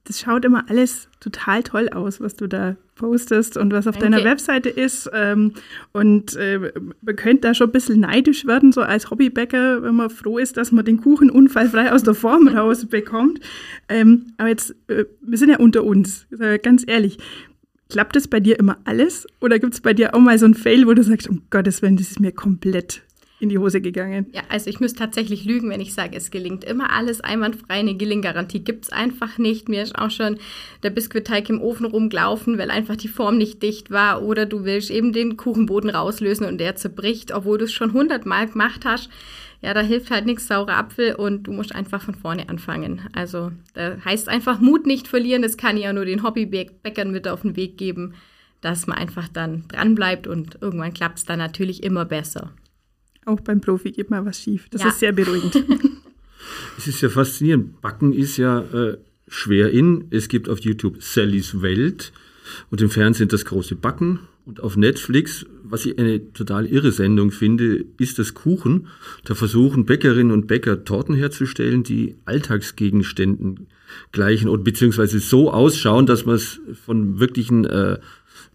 Das 0.04 0.20
schaut 0.20 0.44
immer 0.44 0.66
alles 0.68 1.08
total 1.18 1.62
toll 1.62 1.88
aus, 1.88 2.20
was 2.20 2.36
du 2.36 2.46
da 2.46 2.76
postest 2.94 3.56
und 3.56 3.72
was 3.72 3.88
auf 3.88 3.96
Danke. 3.96 4.18
deiner 4.18 4.30
Webseite 4.30 4.68
ist. 4.68 5.10
Ähm, 5.12 5.54
und 5.92 6.36
äh, 6.36 6.72
man 7.02 7.16
könnte 7.16 7.48
da 7.48 7.54
schon 7.54 7.70
ein 7.70 7.72
bisschen 7.72 8.00
neidisch 8.00 8.46
werden, 8.46 8.70
so 8.70 8.82
als 8.82 9.10
Hobbybäcker, 9.10 9.82
wenn 9.82 9.96
man 9.96 10.10
froh 10.10 10.38
ist, 10.38 10.58
dass 10.58 10.70
man 10.70 10.84
den 10.84 11.00
Kuchen 11.00 11.28
unfallfrei 11.28 11.90
aus 11.90 12.04
der 12.04 12.14
Form 12.14 12.46
rausbekommt. 12.56 13.40
Ähm, 13.88 14.26
aber 14.36 14.50
jetzt, 14.50 14.76
äh, 14.88 15.06
wir 15.22 15.38
sind 15.38 15.50
ja 15.50 15.58
unter 15.58 15.82
uns, 15.82 16.26
ganz 16.62 16.84
ehrlich. 16.86 17.18
Klappt 17.88 18.16
das 18.16 18.28
bei 18.28 18.40
dir 18.40 18.58
immer 18.58 18.78
alles? 18.84 19.26
Oder 19.40 19.58
gibt 19.58 19.74
es 19.74 19.80
bei 19.80 19.94
dir 19.94 20.14
auch 20.14 20.18
mal 20.18 20.38
so 20.38 20.46
ein 20.46 20.54
Fail, 20.54 20.86
wo 20.86 20.94
du 20.94 21.02
sagst, 21.02 21.28
um 21.28 21.42
Gottes 21.50 21.82
Willen, 21.82 21.96
das 21.96 22.10
ist 22.10 22.20
mir 22.20 22.32
komplett 22.32 23.02
in 23.38 23.48
die 23.50 23.58
Hose 23.58 23.80
gegangen. 23.80 24.26
Ja, 24.32 24.42
also 24.48 24.70
ich 24.70 24.80
müsste 24.80 24.98
tatsächlich 24.98 25.44
lügen, 25.44 25.68
wenn 25.68 25.80
ich 25.80 25.92
sage, 25.92 26.16
es 26.16 26.30
gelingt 26.30 26.64
immer 26.64 26.90
alles 26.90 27.20
einwandfrei. 27.20 27.74
Eine 27.74 27.94
Gelinggarantie 27.94 28.60
gibt 28.60 28.86
es 28.86 28.92
einfach 28.92 29.36
nicht. 29.38 29.68
Mir 29.68 29.82
ist 29.82 29.96
auch 29.96 30.10
schon 30.10 30.38
der 30.82 30.90
Biskuitteig 30.90 31.48
im 31.50 31.60
Ofen 31.60 31.86
rumgelaufen, 31.86 32.56
weil 32.56 32.70
einfach 32.70 32.96
die 32.96 33.08
Form 33.08 33.36
nicht 33.36 33.62
dicht 33.62 33.90
war. 33.90 34.22
Oder 34.22 34.46
du 34.46 34.64
willst 34.64 34.90
eben 34.90 35.12
den 35.12 35.36
Kuchenboden 35.36 35.90
rauslösen 35.90 36.46
und 36.46 36.58
der 36.58 36.76
zerbricht, 36.76 37.32
obwohl 37.32 37.58
du 37.58 37.66
es 37.66 37.72
schon 37.72 37.92
hundertmal 37.92 38.48
gemacht 38.48 38.84
hast. 38.84 39.10
Ja, 39.66 39.74
da 39.74 39.80
hilft 39.80 40.12
halt 40.12 40.26
nichts 40.26 40.46
saurer 40.46 40.76
Apfel 40.76 41.16
und 41.16 41.48
du 41.48 41.52
musst 41.52 41.74
einfach 41.74 42.00
von 42.00 42.14
vorne 42.14 42.48
anfangen. 42.48 43.00
Also 43.12 43.50
da 43.74 43.96
heißt 44.04 44.28
einfach 44.28 44.60
Mut 44.60 44.86
nicht 44.86 45.08
verlieren. 45.08 45.42
Das 45.42 45.56
kann 45.56 45.76
ja 45.76 45.92
nur 45.92 46.04
den 46.04 46.22
Hobbybäckern 46.22 47.10
mit 47.10 47.26
auf 47.26 47.42
den 47.42 47.56
Weg 47.56 47.76
geben, 47.76 48.14
dass 48.60 48.86
man 48.86 48.96
einfach 48.96 49.26
dann 49.26 49.64
dranbleibt 49.66 50.28
und 50.28 50.58
irgendwann 50.60 50.94
klappt 50.94 51.18
es 51.18 51.24
dann 51.24 51.40
natürlich 51.40 51.82
immer 51.82 52.04
besser. 52.04 52.52
Auch 53.24 53.40
beim 53.40 53.60
Profi 53.60 53.90
geht 53.90 54.08
mal 54.08 54.24
was 54.24 54.40
schief. 54.40 54.68
Das 54.70 54.82
ja. 54.82 54.88
ist 54.88 55.00
sehr 55.00 55.10
beruhigend. 55.10 55.56
es 56.78 56.86
ist 56.86 57.00
ja 57.00 57.08
faszinierend. 57.08 57.80
Backen 57.80 58.12
ist 58.12 58.36
ja 58.36 58.60
äh, 58.60 58.98
schwer 59.26 59.72
in. 59.72 60.06
Es 60.10 60.28
gibt 60.28 60.48
auf 60.48 60.60
YouTube 60.60 61.02
Sallys 61.02 61.60
Welt 61.60 62.12
und 62.70 62.80
im 62.80 62.88
Fernsehen 62.88 63.26
das 63.28 63.44
große 63.44 63.74
Backen. 63.74 64.20
Und 64.44 64.60
auf 64.60 64.76
Netflix, 64.76 65.44
was 65.70 65.86
ich 65.86 65.98
eine 65.98 66.32
total 66.32 66.66
irre 66.66 66.92
Sendung 66.92 67.30
finde, 67.30 67.84
ist 67.98 68.18
das 68.18 68.34
Kuchen. 68.34 68.88
Da 69.24 69.34
versuchen 69.34 69.86
Bäckerinnen 69.86 70.32
und 70.32 70.46
Bäcker 70.46 70.84
Torten 70.84 71.14
herzustellen, 71.14 71.82
die 71.82 72.16
Alltagsgegenständen 72.24 73.66
gleichen 74.12 74.48
und 74.48 74.64
beziehungsweise 74.64 75.20
so 75.20 75.50
ausschauen, 75.50 76.06
dass 76.06 76.26
man 76.26 76.36
es 76.36 76.60
von 76.84 77.18
wirklichen 77.20 77.64
äh, 77.64 77.98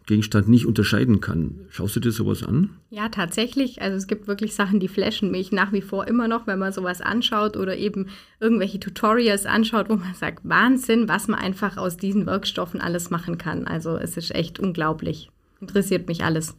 Gegenstand 0.05 0.49
nicht 0.49 0.65
unterscheiden 0.65 1.21
kann. 1.21 1.61
Schaust 1.69 1.95
du 1.95 1.99
dir 1.99 2.11
sowas 2.11 2.43
an? 2.43 2.71
Ja, 2.89 3.09
tatsächlich. 3.09 3.81
Also 3.81 3.95
es 3.97 4.07
gibt 4.07 4.27
wirklich 4.27 4.55
Sachen, 4.55 4.79
die 4.79 4.87
flashen 4.87 5.31
mich 5.31 5.51
nach 5.51 5.71
wie 5.71 5.81
vor 5.81 6.07
immer 6.07 6.27
noch, 6.27 6.47
wenn 6.47 6.59
man 6.59 6.73
sowas 6.73 7.01
anschaut 7.01 7.55
oder 7.55 7.77
eben 7.77 8.07
irgendwelche 8.39 8.79
Tutorials 8.79 9.45
anschaut, 9.45 9.89
wo 9.89 9.95
man 9.95 10.13
sagt, 10.13 10.39
Wahnsinn, 10.43 11.07
was 11.07 11.27
man 11.27 11.39
einfach 11.39 11.77
aus 11.77 11.97
diesen 11.97 12.25
Wirkstoffen 12.25 12.81
alles 12.81 13.09
machen 13.09 13.37
kann. 13.37 13.67
Also 13.67 13.95
es 13.95 14.17
ist 14.17 14.33
echt 14.33 14.59
unglaublich. 14.59 15.29
Interessiert 15.61 16.07
mich 16.07 16.23
alles. 16.23 16.55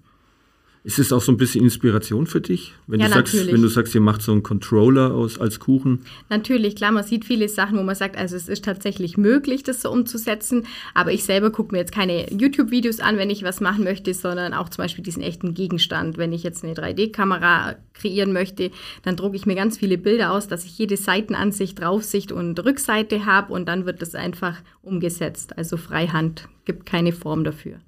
Ist 0.85 0.99
es 0.99 1.13
auch 1.13 1.23
so 1.23 1.31
ein 1.31 1.37
bisschen 1.37 1.63
Inspiration 1.63 2.27
für 2.27 2.41
dich? 2.41 2.75
Wenn, 2.89 2.99
ja, 2.99 3.07
du, 3.07 3.13
sagst, 3.13 3.47
wenn 3.47 3.63
du 3.63 3.69
sagst, 3.69 3.95
ihr 3.95 4.01
macht 4.01 4.21
so 4.21 4.33
einen 4.33 4.43
Controller 4.43 5.15
aus, 5.15 5.39
als 5.39 5.61
Kuchen? 5.61 6.01
Natürlich, 6.29 6.75
klar, 6.75 6.91
man 6.91 7.05
sieht 7.05 7.25
viele 7.25 7.49
Sachen, 7.49 7.79
wo 7.79 7.85
man 7.85 7.95
sagt, 7.95 8.17
also 8.17 8.35
es 8.35 8.49
ist 8.49 8.65
tatsächlich 8.65 9.17
möglich, 9.17 9.63
das 9.63 9.81
so 9.81 9.93
umzusetzen. 9.93 10.67
Aber 10.93 11.13
ich 11.13 11.23
selber 11.23 11.53
gucke 11.53 11.73
mir 11.73 11.79
jetzt 11.79 11.93
keine 11.93 12.29
YouTube-Videos 12.33 12.99
an, 12.99 13.17
wenn 13.17 13.31
ich 13.31 13.45
was 13.45 13.61
machen 13.61 13.85
möchte, 13.85 14.13
sondern 14.13 14.55
auch 14.55 14.71
zum 14.71 14.83
Beispiel 14.83 15.05
diesen 15.05 15.23
echten 15.23 15.55
Gegenstand. 15.55 16.19
Wenn 16.19 16.33
ich 16.33 16.43
jetzt 16.43 16.65
eine 16.65 16.75
3D-Kamera 16.75 17.77
kreieren 17.95 18.33
möchte, 18.33 18.73
dann 19.05 19.15
drucke 19.15 19.37
ich 19.37 19.47
mir 19.47 19.55
ganz 19.55 19.79
viele 19.79 19.99
Bilder 19.99 20.33
aus, 20.33 20.49
dass 20.49 20.65
ich 20.65 20.77
jede 20.79 20.97
Seitenansicht, 20.97 21.79
Draufsicht 21.81 22.33
und 22.33 22.59
Rückseite 22.65 23.25
habe 23.25 23.53
und 23.53 23.67
dann 23.67 23.87
wird 23.87 24.03
das 24.03 24.17
einfach 24.17 24.57
umgesetzt. 24.83 25.57
Also 25.57 25.77
Freihand, 25.77 26.49
gibt 26.65 26.87
keine 26.87 27.13
Form 27.13 27.45
dafür. 27.45 27.79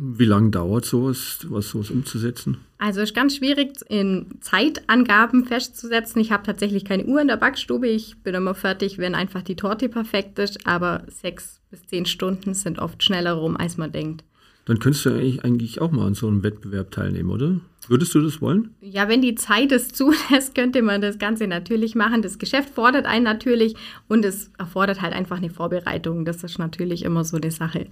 Wie 0.00 0.26
lange 0.26 0.50
dauert 0.50 0.84
sowas, 0.84 1.40
was 1.48 1.70
sowas 1.70 1.90
umzusetzen? 1.90 2.58
Also 2.78 3.00
es 3.00 3.10
ist 3.10 3.16
ganz 3.16 3.36
schwierig 3.36 3.78
in 3.88 4.26
Zeitangaben 4.40 5.44
festzusetzen. 5.44 6.20
Ich 6.20 6.30
habe 6.30 6.44
tatsächlich 6.44 6.84
keine 6.84 7.04
Uhr 7.04 7.20
in 7.20 7.26
der 7.26 7.36
Backstube. 7.36 7.88
Ich 7.88 8.16
bin 8.22 8.34
immer 8.34 8.54
fertig, 8.54 8.98
wenn 8.98 9.16
einfach 9.16 9.42
die 9.42 9.56
Torte 9.56 9.88
perfekt 9.88 10.38
ist. 10.38 10.66
Aber 10.68 11.02
sechs 11.08 11.60
bis 11.70 11.84
zehn 11.86 12.06
Stunden 12.06 12.54
sind 12.54 12.78
oft 12.78 13.02
schneller 13.02 13.32
rum, 13.32 13.56
als 13.56 13.76
man 13.76 13.90
denkt. 13.90 14.22
Dann 14.66 14.78
könntest 14.78 15.06
du 15.06 15.10
eigentlich, 15.10 15.44
eigentlich 15.44 15.80
auch 15.80 15.90
mal 15.90 16.06
an 16.06 16.14
so 16.14 16.28
einem 16.28 16.44
Wettbewerb 16.44 16.92
teilnehmen, 16.92 17.30
oder? 17.30 17.58
Würdest 17.88 18.14
du 18.14 18.20
das 18.20 18.40
wollen? 18.40 18.74
Ja, 18.80 19.08
wenn 19.08 19.22
die 19.22 19.34
Zeit 19.34 19.72
es 19.72 19.88
zulässt, 19.92 20.54
könnte 20.54 20.82
man 20.82 21.00
das 21.00 21.18
Ganze 21.18 21.48
natürlich 21.48 21.96
machen. 21.96 22.22
Das 22.22 22.38
Geschäft 22.38 22.70
fordert 22.70 23.06
einen 23.06 23.24
natürlich 23.24 23.74
und 24.06 24.24
es 24.24 24.52
erfordert 24.58 25.02
halt 25.02 25.14
einfach 25.14 25.38
eine 25.38 25.50
Vorbereitung. 25.50 26.24
Das 26.24 26.44
ist 26.44 26.58
natürlich 26.58 27.04
immer 27.04 27.24
so 27.24 27.38
eine 27.38 27.50
Sache. 27.50 27.86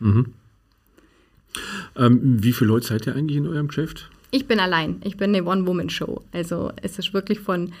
Mhm. 0.00 0.32
Ähm, 1.96 2.42
wie 2.42 2.52
viele 2.52 2.68
Leute 2.68 2.86
seid 2.86 3.06
ihr 3.06 3.14
eigentlich 3.14 3.36
in 3.36 3.46
eurem 3.46 3.68
Geschäft? 3.68 4.10
Ich 4.30 4.46
bin 4.46 4.58
allein. 4.58 5.00
Ich 5.04 5.16
bin 5.16 5.34
eine 5.34 5.44
One-Woman-Show. 5.44 6.22
Also 6.32 6.72
es 6.82 6.98
ist 6.98 7.14
wirklich 7.14 7.40
von 7.40 7.72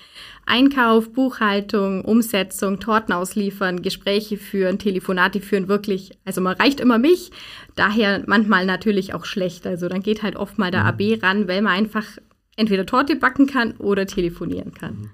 Einkauf, 0.46 1.12
Buchhaltung, 1.12 2.04
Umsetzung, 2.04 2.78
Torten 2.78 3.12
ausliefern, 3.12 3.82
Gespräche 3.82 4.36
führen, 4.36 4.78
Telefonate 4.78 5.40
führen, 5.40 5.68
wirklich. 5.68 6.16
Also 6.24 6.40
man 6.40 6.56
reicht 6.56 6.80
immer 6.80 6.98
mich, 6.98 7.32
daher 7.74 8.22
manchmal 8.26 8.64
natürlich 8.64 9.12
auch 9.12 9.24
schlecht. 9.24 9.66
Also 9.66 9.88
dann 9.88 10.02
geht 10.02 10.22
halt 10.22 10.36
oft 10.36 10.56
mal 10.56 10.70
der 10.70 10.82
mhm. 10.82 10.86
AB 10.86 11.22
ran, 11.22 11.48
weil 11.48 11.62
man 11.62 11.72
einfach 11.72 12.06
entweder 12.56 12.86
Torte 12.86 13.16
backen 13.16 13.46
kann 13.46 13.72
oder 13.78 14.06
telefonieren 14.06 14.72
kann. 14.72 15.10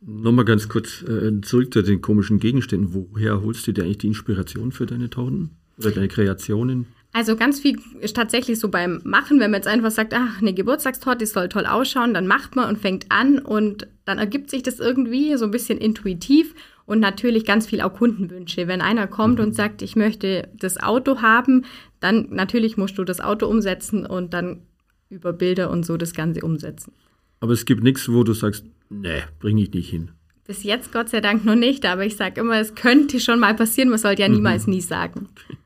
Mhm. 0.00 0.22
Nochmal 0.22 0.44
ganz 0.44 0.68
kurz 0.68 1.02
äh, 1.02 1.40
zurück 1.42 1.72
zu 1.72 1.82
den 1.82 2.00
komischen 2.02 2.38
Gegenständen. 2.38 2.92
Woher 2.92 3.42
holst 3.42 3.66
du 3.66 3.72
dir 3.72 3.84
eigentlich 3.84 3.98
die 3.98 4.08
Inspiration 4.08 4.72
für 4.72 4.86
deine 4.86 5.08
Torten 5.08 5.50
oder 5.78 5.92
deine 5.92 6.08
Kreationen? 6.08 6.86
Also 7.14 7.36
ganz 7.36 7.60
viel 7.60 7.78
ist 8.00 8.16
tatsächlich 8.16 8.58
so 8.58 8.68
beim 8.68 9.00
Machen, 9.04 9.38
wenn 9.38 9.52
man 9.52 9.58
jetzt 9.58 9.68
einfach 9.68 9.92
sagt, 9.92 10.12
ach, 10.14 10.42
eine 10.42 10.52
Geburtstagstorte, 10.52 11.18
die 11.18 11.26
soll 11.26 11.48
toll 11.48 11.64
ausschauen, 11.64 12.12
dann 12.12 12.26
macht 12.26 12.56
man 12.56 12.68
und 12.68 12.76
fängt 12.76 13.06
an 13.08 13.38
und 13.38 13.86
dann 14.04 14.18
ergibt 14.18 14.50
sich 14.50 14.64
das 14.64 14.80
irgendwie 14.80 15.36
so 15.36 15.44
ein 15.44 15.52
bisschen 15.52 15.78
intuitiv 15.78 16.56
und 16.86 16.98
natürlich 16.98 17.44
ganz 17.44 17.68
viel 17.68 17.82
auch 17.82 17.92
Kundenwünsche. 17.94 18.66
Wenn 18.66 18.80
einer 18.80 19.06
kommt 19.06 19.38
und 19.38 19.50
mhm. 19.50 19.54
sagt, 19.54 19.80
ich 19.80 19.94
möchte 19.94 20.48
das 20.54 20.82
Auto 20.82 21.22
haben, 21.22 21.64
dann 22.00 22.30
natürlich 22.30 22.76
musst 22.76 22.98
du 22.98 23.04
das 23.04 23.20
Auto 23.20 23.46
umsetzen 23.46 24.06
und 24.06 24.34
dann 24.34 24.62
über 25.08 25.32
Bilder 25.32 25.70
und 25.70 25.86
so 25.86 25.96
das 25.96 26.14
Ganze 26.14 26.40
umsetzen. 26.40 26.92
Aber 27.38 27.52
es 27.52 27.64
gibt 27.64 27.84
nichts, 27.84 28.08
wo 28.08 28.24
du 28.24 28.32
sagst, 28.32 28.64
nee, 28.90 29.22
bringe 29.38 29.62
ich 29.62 29.72
nicht 29.72 29.88
hin. 29.88 30.10
Bis 30.48 30.64
jetzt 30.64 30.92
Gott 30.92 31.10
sei 31.10 31.20
Dank 31.20 31.44
noch 31.44 31.54
nicht, 31.54 31.86
aber 31.86 32.04
ich 32.04 32.16
sage 32.16 32.40
immer, 32.40 32.58
es 32.58 32.74
könnte 32.74 33.20
schon 33.20 33.38
mal 33.38 33.54
passieren, 33.54 33.88
man 33.88 34.00
sollte 34.00 34.22
ja 34.22 34.28
mhm. 34.28 34.34
niemals 34.34 34.66
nie 34.66 34.80
sagen. 34.80 35.28
Okay. 35.30 35.58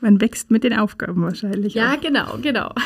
Man 0.00 0.20
wächst 0.20 0.50
mit 0.50 0.64
den 0.64 0.74
Aufgaben 0.74 1.22
wahrscheinlich. 1.22 1.74
Ja, 1.74 1.94
auch. 1.94 2.00
genau, 2.00 2.38
genau. 2.40 2.72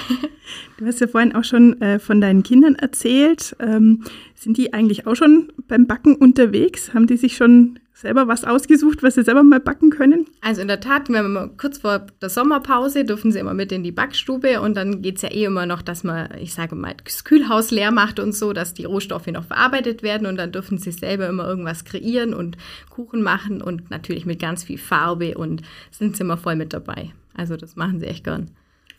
Du 0.76 0.84
hast 0.84 1.00
ja 1.00 1.06
vorhin 1.06 1.34
auch 1.34 1.44
schon 1.44 1.80
äh, 1.80 1.98
von 1.98 2.20
deinen 2.20 2.42
Kindern 2.42 2.74
erzählt. 2.74 3.56
Ähm, 3.60 4.04
sind 4.44 4.56
die 4.58 4.72
eigentlich 4.72 5.06
auch 5.06 5.16
schon 5.16 5.52
beim 5.66 5.86
Backen 5.86 6.14
unterwegs? 6.14 6.94
Haben 6.94 7.06
die 7.06 7.16
sich 7.16 7.36
schon 7.36 7.80
selber 7.94 8.28
was 8.28 8.44
ausgesucht, 8.44 9.02
was 9.02 9.14
sie 9.14 9.22
selber 9.22 9.42
mal 9.42 9.60
backen 9.60 9.90
können? 9.90 10.26
Also 10.42 10.60
in 10.60 10.68
der 10.68 10.80
Tat, 10.80 11.08
wenn 11.08 11.32
wir 11.32 11.50
kurz 11.56 11.78
vor 11.78 12.06
der 12.20 12.28
Sommerpause 12.28 13.04
dürfen 13.04 13.32
sie 13.32 13.38
immer 13.38 13.54
mit 13.54 13.72
in 13.72 13.82
die 13.82 13.92
Backstube 13.92 14.60
und 14.60 14.76
dann 14.76 15.00
geht 15.00 15.16
es 15.16 15.22
ja 15.22 15.30
eh 15.30 15.44
immer 15.44 15.64
noch, 15.64 15.80
dass 15.80 16.04
man, 16.04 16.28
ich 16.38 16.52
sage 16.52 16.74
mal, 16.74 16.94
das 17.02 17.24
Kühlhaus 17.24 17.70
leer 17.70 17.92
macht 17.92 18.20
und 18.20 18.34
so, 18.34 18.52
dass 18.52 18.74
die 18.74 18.84
Rohstoffe 18.84 19.28
noch 19.28 19.44
verarbeitet 19.44 20.02
werden 20.02 20.26
und 20.26 20.36
dann 20.36 20.52
dürfen 20.52 20.76
sie 20.76 20.92
selber 20.92 21.28
immer 21.28 21.46
irgendwas 21.46 21.84
kreieren 21.84 22.34
und 22.34 22.58
Kuchen 22.90 23.22
machen 23.22 23.62
und 23.62 23.90
natürlich 23.90 24.26
mit 24.26 24.40
ganz 24.40 24.64
viel 24.64 24.78
Farbe 24.78 25.38
und 25.38 25.62
sind 25.90 26.16
sie 26.16 26.24
immer 26.24 26.36
voll 26.36 26.56
mit 26.56 26.72
dabei. 26.72 27.12
Also 27.32 27.56
das 27.56 27.76
machen 27.76 28.00
sie 28.00 28.06
echt 28.06 28.24
gern. 28.24 28.50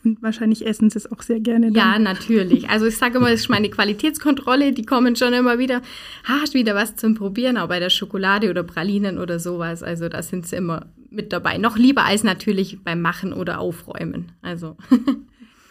Und 0.06 0.22
wahrscheinlich 0.22 0.64
essen 0.64 0.88
sie 0.88 0.98
es 0.98 1.10
auch 1.10 1.20
sehr 1.20 1.40
gerne. 1.40 1.72
Dann. 1.72 1.74
Ja, 1.74 1.98
natürlich. 1.98 2.70
Also 2.70 2.86
ich 2.86 2.96
sage 2.96 3.18
immer, 3.18 3.30
das 3.30 3.40
ist 3.40 3.48
meine 3.48 3.68
Qualitätskontrolle. 3.68 4.72
Die 4.72 4.84
kommen 4.84 5.16
schon 5.16 5.32
immer 5.32 5.58
wieder, 5.58 5.82
hast 6.24 6.54
wieder 6.54 6.76
was 6.76 6.94
zum 6.94 7.14
Probieren, 7.14 7.58
auch 7.58 7.68
bei 7.68 7.80
der 7.80 7.90
Schokolade 7.90 8.48
oder 8.48 8.62
Pralinen 8.62 9.18
oder 9.18 9.40
sowas. 9.40 9.82
Also 9.82 10.08
da 10.08 10.22
sind 10.22 10.46
sie 10.46 10.56
immer 10.56 10.86
mit 11.10 11.32
dabei. 11.32 11.58
Noch 11.58 11.76
lieber 11.76 12.04
als 12.04 12.22
natürlich 12.22 12.78
beim 12.84 13.02
Machen 13.02 13.32
oder 13.32 13.58
Aufräumen. 13.58 14.32
Also. 14.42 14.76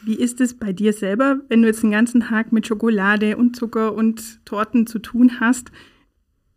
Wie 0.03 0.15
ist 0.15 0.39
es 0.39 0.53
bei 0.53 0.71
dir 0.71 0.93
selber, 0.93 1.37
wenn 1.47 1.63
du 1.63 1.67
jetzt 1.67 1.81
den 1.81 1.89
ganzen 1.89 2.21
Tag 2.21 2.51
mit 2.51 2.67
Schokolade 2.67 3.37
und 3.37 3.55
Zucker 3.55 3.95
und 3.95 4.45
Torten 4.45 4.85
zu 4.85 4.99
tun 4.99 5.39
hast? 5.39 5.71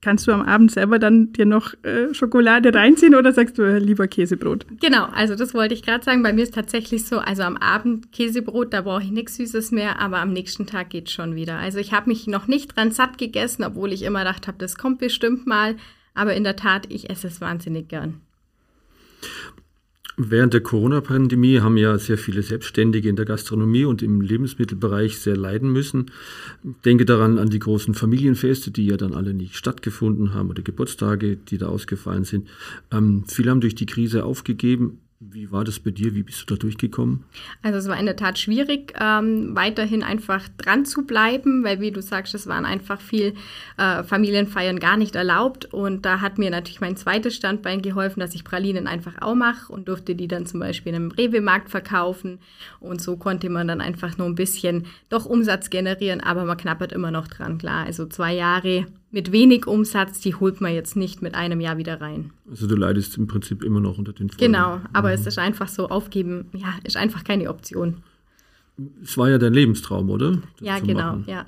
Kannst 0.01 0.29
du 0.29 0.33
am 0.33 0.43
Abend 0.43 0.71
selber 0.71 1.01
dann 1.01 1.33
dir 1.33 1.45
noch 1.45 1.75
äh, 1.83 2.15
Schokolade 2.15 2.73
reinziehen 2.73 3.17
oder 3.17 3.33
sagst 3.33 3.59
du 3.59 3.63
äh, 3.63 3.79
lieber 3.79 4.07
Käsebrot? 4.07 4.65
Genau, 4.81 5.07
also 5.07 5.35
das 5.35 5.55
wollte 5.55 5.75
ich 5.75 5.83
gerade 5.83 6.05
sagen. 6.05 6.23
Bei 6.23 6.33
mir 6.33 6.45
ist 6.45 6.55
tatsächlich 6.55 7.05
so, 7.05 7.19
also 7.19 7.43
am 7.43 7.57
Abend 7.57 8.13
Käsebrot, 8.13 8.73
da 8.73 8.83
brauche 8.83 9.03
ich 9.03 9.11
nichts 9.11 9.37
Süßes 9.37 9.73
mehr, 9.73 9.99
aber 9.99 10.21
am 10.21 10.33
nächsten 10.33 10.67
Tag 10.67 10.91
geht 10.91 11.11
schon 11.11 11.35
wieder. 11.35 11.59
Also 11.59 11.79
ich 11.79 11.93
habe 11.93 12.11
mich 12.11 12.29
noch 12.29 12.47
nicht 12.47 12.77
dran 12.77 12.93
satt 12.93 13.19
gegessen, 13.19 13.65
obwohl 13.65 13.93
ich 13.93 14.03
immer 14.03 14.21
gedacht 14.21 14.47
habe, 14.47 14.59
das 14.59 14.77
kommt 14.77 15.01
bestimmt 15.01 15.49
mal. 15.49 15.75
Aber 16.15 16.35
in 16.35 16.45
der 16.45 16.57
Tat, 16.57 16.87
ich 16.91 17.11
esse 17.11 17.27
es 17.27 17.41
wahnsinnig 17.41 17.89
gern. 17.89 18.21
Während 20.21 20.53
der 20.53 20.63
Corona-Pandemie 20.63 21.61
haben 21.61 21.77
ja 21.77 21.97
sehr 21.97 22.19
viele 22.19 22.43
Selbstständige 22.43 23.09
in 23.09 23.15
der 23.15 23.25
Gastronomie 23.25 23.85
und 23.85 24.03
im 24.03 24.21
Lebensmittelbereich 24.21 25.17
sehr 25.21 25.37
leiden 25.37 25.73
müssen. 25.73 26.11
Ich 26.65 26.81
denke 26.85 27.05
daran 27.05 27.39
an 27.39 27.51
die 27.51 27.61
großen 27.61 27.95
Familienfeste, 27.95 28.73
die 28.73 28.87
ja 28.87 28.97
dann 28.97 29.15
alle 29.15 29.33
nicht 29.33 29.55
stattgefunden 29.55 30.35
haben 30.35 30.51
oder 30.51 30.63
Geburtstage, 30.63 31.37
die 31.37 31.57
da 31.57 31.69
ausgefallen 31.69 32.25
sind. 32.25 32.49
Ähm, 32.91 33.27
viele 33.29 33.53
haben 33.53 33.61
durch 33.61 33.77
die 33.77 33.87
Krise 33.87 34.25
aufgegeben. 34.25 34.99
Wie 35.21 35.51
war 35.51 35.65
das 35.65 35.81
bei 35.81 35.91
dir? 35.91 36.15
Wie 36.15 36.23
bist 36.23 36.43
du 36.43 36.55
da 36.55 36.61
durchgekommen? 36.61 37.25
Also 37.61 37.79
es 37.79 37.89
war 37.89 37.99
in 37.99 38.07
der 38.07 38.15
Tat 38.15 38.39
schwierig, 38.39 38.95
ähm, 39.01 39.51
weiterhin 39.57 40.05
einfach 40.05 40.49
dran 40.59 40.85
zu 40.85 41.07
bleiben, 41.07 41.65
weil 41.65 41.81
wie 41.81 41.91
du 41.91 42.01
sagst, 42.01 42.37
es 42.37 42.47
waren 42.47 42.65
einfach 42.65 43.01
viel 43.01 43.35
äh, 43.79 44.05
Familienfeiern 44.05 44.79
gar 44.79 44.97
nicht 44.97 45.17
erlaubt. 45.17 45.75
Und 45.75 46.07
da 46.07 46.21
hat 46.21 46.39
mir 46.39 46.51
natürlich 46.51 46.81
mein 46.81 46.97
zweites 46.97 47.35
Standbein 47.35 47.83
geholfen, 47.83 48.21
dass 48.21 48.37
ich 48.37 48.45
Pralinen 48.45 48.87
einfach 48.87 49.21
auch 49.21 49.35
mache 49.35 49.73
und 49.73 49.89
durfte 49.89 50.15
die 50.15 50.29
dann 50.29 50.47
zum 50.47 50.61
Beispiel 50.61 50.91
in 50.91 50.97
einem 50.97 51.11
Rewe-Markt 51.11 51.69
verkaufen. 51.69 52.39
Und 52.79 53.03
so 53.03 53.17
konnte 53.17 53.51
man 53.51 53.67
dann 53.67 53.81
einfach 53.81 54.19
nur 54.19 54.29
ein 54.29 54.37
bisschen 54.37 54.87
doch 55.09 55.27
Umsatz 55.27 55.69
generieren, 55.69 56.21
aber 56.21 56.45
man 56.45 56.57
knappert 56.57 56.93
immer 56.93 57.11
noch 57.11 57.27
dran, 57.27 57.59
klar. 57.59 57.87
Also 57.87 58.07
zwei 58.07 58.35
Jahre 58.35 58.87
mit 59.11 59.33
wenig 59.33 59.67
Umsatz, 59.67 60.21
die 60.21 60.35
holt 60.35 60.61
man 60.61 60.75
jetzt 60.75 60.97
nicht 60.97 61.23
mit 61.23 61.35
einem 61.35 61.61
Jahr 61.61 61.79
wieder 61.79 62.01
rein. 62.01 62.31
Also 62.51 62.67
du 62.67 62.77
leidest 62.77 63.17
im 63.17 63.27
Prinzip 63.27 63.63
immer 63.63 63.81
noch 63.81 63.99
unter 63.99 64.13
den 64.13 64.29
Folgen. 64.29 64.53
Genau, 64.53 64.81
aber 64.93 65.09
mhm. 65.09 65.15
es 65.15 65.27
ist 65.27 65.39
einfach 65.39 65.69
so, 65.69 65.89
aufgeben, 65.89 66.47
ja, 66.53 66.75
ist 66.85 66.97
einfach 66.97 67.25
keine 67.25 67.49
Option. 67.49 68.03
Es 69.03 69.17
war 69.17 69.29
ja 69.31 69.39
dein 69.39 69.55
Lebenstraum, 69.55 70.11
oder? 70.11 70.33
Das 70.33 70.43
ja, 70.61 70.79
genau, 70.79 71.17
machen. 71.17 71.25
ja. 71.27 71.47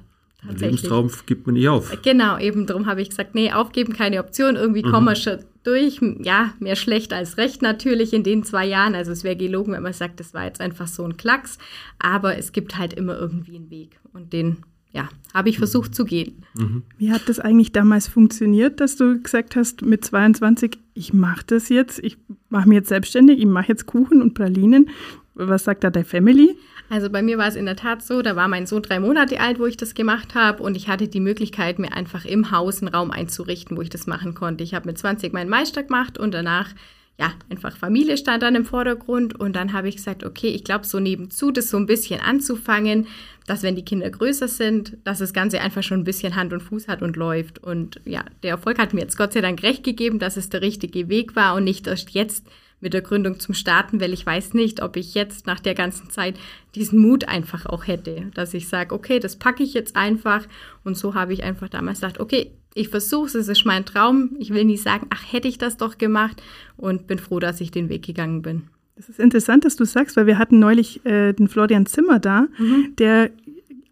Ein 0.49 0.57
Lebenstraum 0.57 1.11
gibt 1.27 1.47
man 1.47 1.55
nicht 1.55 1.69
auf. 1.69 1.95
Genau, 2.03 2.39
eben 2.39 2.67
darum 2.67 2.87
habe 2.87 3.03
ich 3.03 3.11
gesagt, 3.11 3.35
nee, 3.35 3.53
aufgeben 3.53 3.93
keine 3.93 4.21
Option. 4.21 4.57
Irgendwie 4.57 4.83
mhm. 4.83 4.91
kommen 4.91 5.07
wir 5.07 5.17
schon 5.17 5.39
durch. 5.65 6.01
Ja, 6.23 6.55
mehr 6.61 6.77
schlecht 6.77 7.13
als 7.13 7.37
recht 7.37 7.61
natürlich 7.61 8.15
in 8.15 8.23
den 8.23 8.43
zwei 8.43 8.67
Jahren. 8.67 8.95
Also 8.95 9.13
es 9.13 9.23
wäre 9.23 9.37
gelogen, 9.37 9.75
wenn 9.75 9.83
man 9.83 9.93
sagt, 9.93 10.19
das 10.19 10.33
war 10.33 10.45
jetzt 10.45 10.63
einfach 10.63 10.87
so 10.87 11.05
ein 11.05 11.19
Klacks. 11.19 11.59
Aber 11.99 12.39
es 12.39 12.53
gibt 12.53 12.79
halt 12.79 12.95
immer 12.95 13.19
irgendwie 13.19 13.57
einen 13.57 13.71
Weg. 13.71 14.01
Und 14.15 14.33
den 14.33 14.65
ja, 14.93 15.09
habe 15.33 15.49
ich 15.49 15.59
versucht 15.59 15.95
zu 15.95 16.05
gehen. 16.05 16.45
Mhm. 16.55 16.83
Wie 16.99 17.13
hat 17.13 17.29
das 17.29 17.39
eigentlich 17.39 17.73
damals 17.73 18.09
funktioniert, 18.09 18.81
dass 18.81 18.97
du 18.97 19.21
gesagt 19.21 19.57
hast, 19.57 19.83
mit 19.83 20.05
22, 20.05 20.79
ich 20.95 21.13
mache 21.13 21.45
das 21.47 21.69
jetzt, 21.69 21.99
ich 22.03 22.17
mache 22.49 22.69
mich 22.69 22.77
jetzt 22.77 22.89
selbstständig, 22.89 23.39
ich 23.39 23.47
mache 23.47 23.69
jetzt 23.69 23.87
Kuchen 23.87 24.21
und 24.21 24.35
Pralinen. 24.35 24.91
Was 25.35 25.65
sagt 25.65 25.85
da 25.85 25.91
deine 25.91 26.05
Family? 26.05 26.57
Also 26.91 27.09
bei 27.09 27.23
mir 27.23 27.39
war 27.39 27.47
es 27.47 27.55
in 27.55 27.67
der 27.67 27.77
Tat 27.77 28.03
so, 28.03 28.21
da 28.21 28.35
war 28.35 28.49
mein 28.49 28.67
Sohn 28.67 28.83
drei 28.83 28.99
Monate 28.99 29.39
alt, 29.39 29.61
wo 29.61 29.67
ich 29.67 29.77
das 29.77 29.95
gemacht 29.95 30.35
habe 30.35 30.61
und 30.61 30.77
ich 30.77 30.89
hatte 30.89 31.07
die 31.07 31.21
Möglichkeit, 31.21 31.79
mir 31.79 31.93
einfach 31.93 32.25
im 32.25 32.51
Haus 32.51 32.83
einen 32.83 32.93
Raum 32.93 33.13
einzurichten, 33.13 33.77
wo 33.77 33.83
ich 33.83 33.91
das 33.91 34.09
machen 34.09 34.35
konnte. 34.35 34.65
Ich 34.65 34.75
habe 34.75 34.89
mit 34.89 34.99
20 34.99 35.33
meinen 35.33 35.49
Meister 35.49 35.85
gemacht 35.85 36.19
und 36.19 36.35
danach 36.35 36.71
ja, 37.19 37.35
einfach 37.51 37.77
Familie 37.77 38.17
stand 38.17 38.43
dann 38.43 38.55
im 38.55 38.65
Vordergrund 38.65 39.39
und 39.39 39.55
dann 39.55 39.75
habe 39.75 39.89
ich 39.89 39.97
gesagt, 39.97 40.25
okay, 40.25 40.49
ich 40.49 40.65
glaube, 40.65 40.87
so 40.87 41.01
nebenzu 41.01 41.51
das 41.51 41.69
so 41.69 41.77
ein 41.77 41.85
bisschen 41.85 42.21
anzufangen, 42.21 43.07
dass 43.47 43.63
wenn 43.63 43.77
die 43.77 43.85
Kinder 43.85 44.09
größer 44.09 44.49
sind, 44.49 44.97
dass 45.05 45.19
das 45.19 45.35
Ganze 45.35 45.61
einfach 45.61 45.83
schon 45.83 46.01
ein 46.01 46.05
bisschen 46.05 46.35
Hand 46.35 46.53
und 46.53 46.63
Fuß 46.63 46.89
hat 46.89 47.03
und 47.03 47.17
läuft. 47.17 47.59
Und 47.59 48.01
ja, 48.05 48.25
der 48.43 48.51
Erfolg 48.53 48.79
hat 48.79 48.95
mir 48.95 49.01
jetzt 49.01 49.19
Gott 49.19 49.35
sei 49.35 49.43
Dank 49.43 49.63
recht 49.63 49.85
gegeben, 49.85 50.19
dass 50.19 50.37
es 50.37 50.49
der 50.49 50.63
richtige 50.63 51.09
Weg 51.09 51.37
war 51.37 51.57
und 51.57 51.65
nicht 51.65 51.87
erst 51.87 52.11
jetzt 52.11 52.47
mit 52.81 52.95
der 52.95 53.03
Gründung 53.03 53.39
zum 53.39 53.55
Starten, 53.55 54.01
weil 54.01 54.13
ich 54.13 54.25
weiß 54.25 54.55
nicht, 54.55 54.83
ob 54.83 54.97
ich 54.97 55.15
jetzt 55.15 55.47
nach 55.47 55.61
der 55.61 55.75
ganzen 55.75 56.11
Zeit 56.11 56.39
diesen 56.75 56.99
Mut 56.99 57.29
einfach 57.29 57.67
auch 57.67 57.87
hätte, 57.87 58.31
dass 58.35 58.55
ich 58.55 58.69
sage, 58.69 58.95
okay, 58.95 59.19
das 59.19 59.37
packe 59.37 59.63
ich 59.63 59.75
jetzt 59.75 59.97
einfach. 59.97 60.47
Und 60.85 60.97
so 60.97 61.15
habe 61.15 61.33
ich 61.33 61.43
einfach 61.43 61.69
damals 61.69 62.01
gesagt, 62.01 62.21
okay, 62.21 62.53
ich 62.75 62.89
versuche 62.89 63.27
es, 63.27 63.35
es 63.35 63.49
ist 63.49 63.67
mein 63.67 63.85
Traum. 63.85 64.31
Ich 64.39 64.53
will 64.55 64.65
nicht 64.65 64.83
sagen, 64.83 65.07
ach, 65.11 65.33
hätte 65.33 65.49
ich 65.49 65.59
das 65.59 65.77
doch 65.77 65.99
gemacht 65.99 66.43
und 66.77 67.07
bin 67.07 67.19
froh, 67.19 67.41
dass 67.41 67.61
ich 67.61 67.71
den 67.71 67.89
Weg 67.89 68.05
gegangen 68.05 68.43
bin. 68.43 68.63
Es 68.97 69.09
ist 69.09 69.19
interessant, 69.19 69.65
dass 69.65 69.77
du 69.77 69.85
sagst, 69.85 70.17
weil 70.17 70.27
wir 70.27 70.39
hatten 70.39 70.59
neulich 70.59 71.05
äh, 71.07 71.33
den 71.33 71.49
Florian 71.49 71.87
Zimmer 71.87 72.19
da, 72.19 72.47
mhm. 72.59 72.95
der 72.99 73.31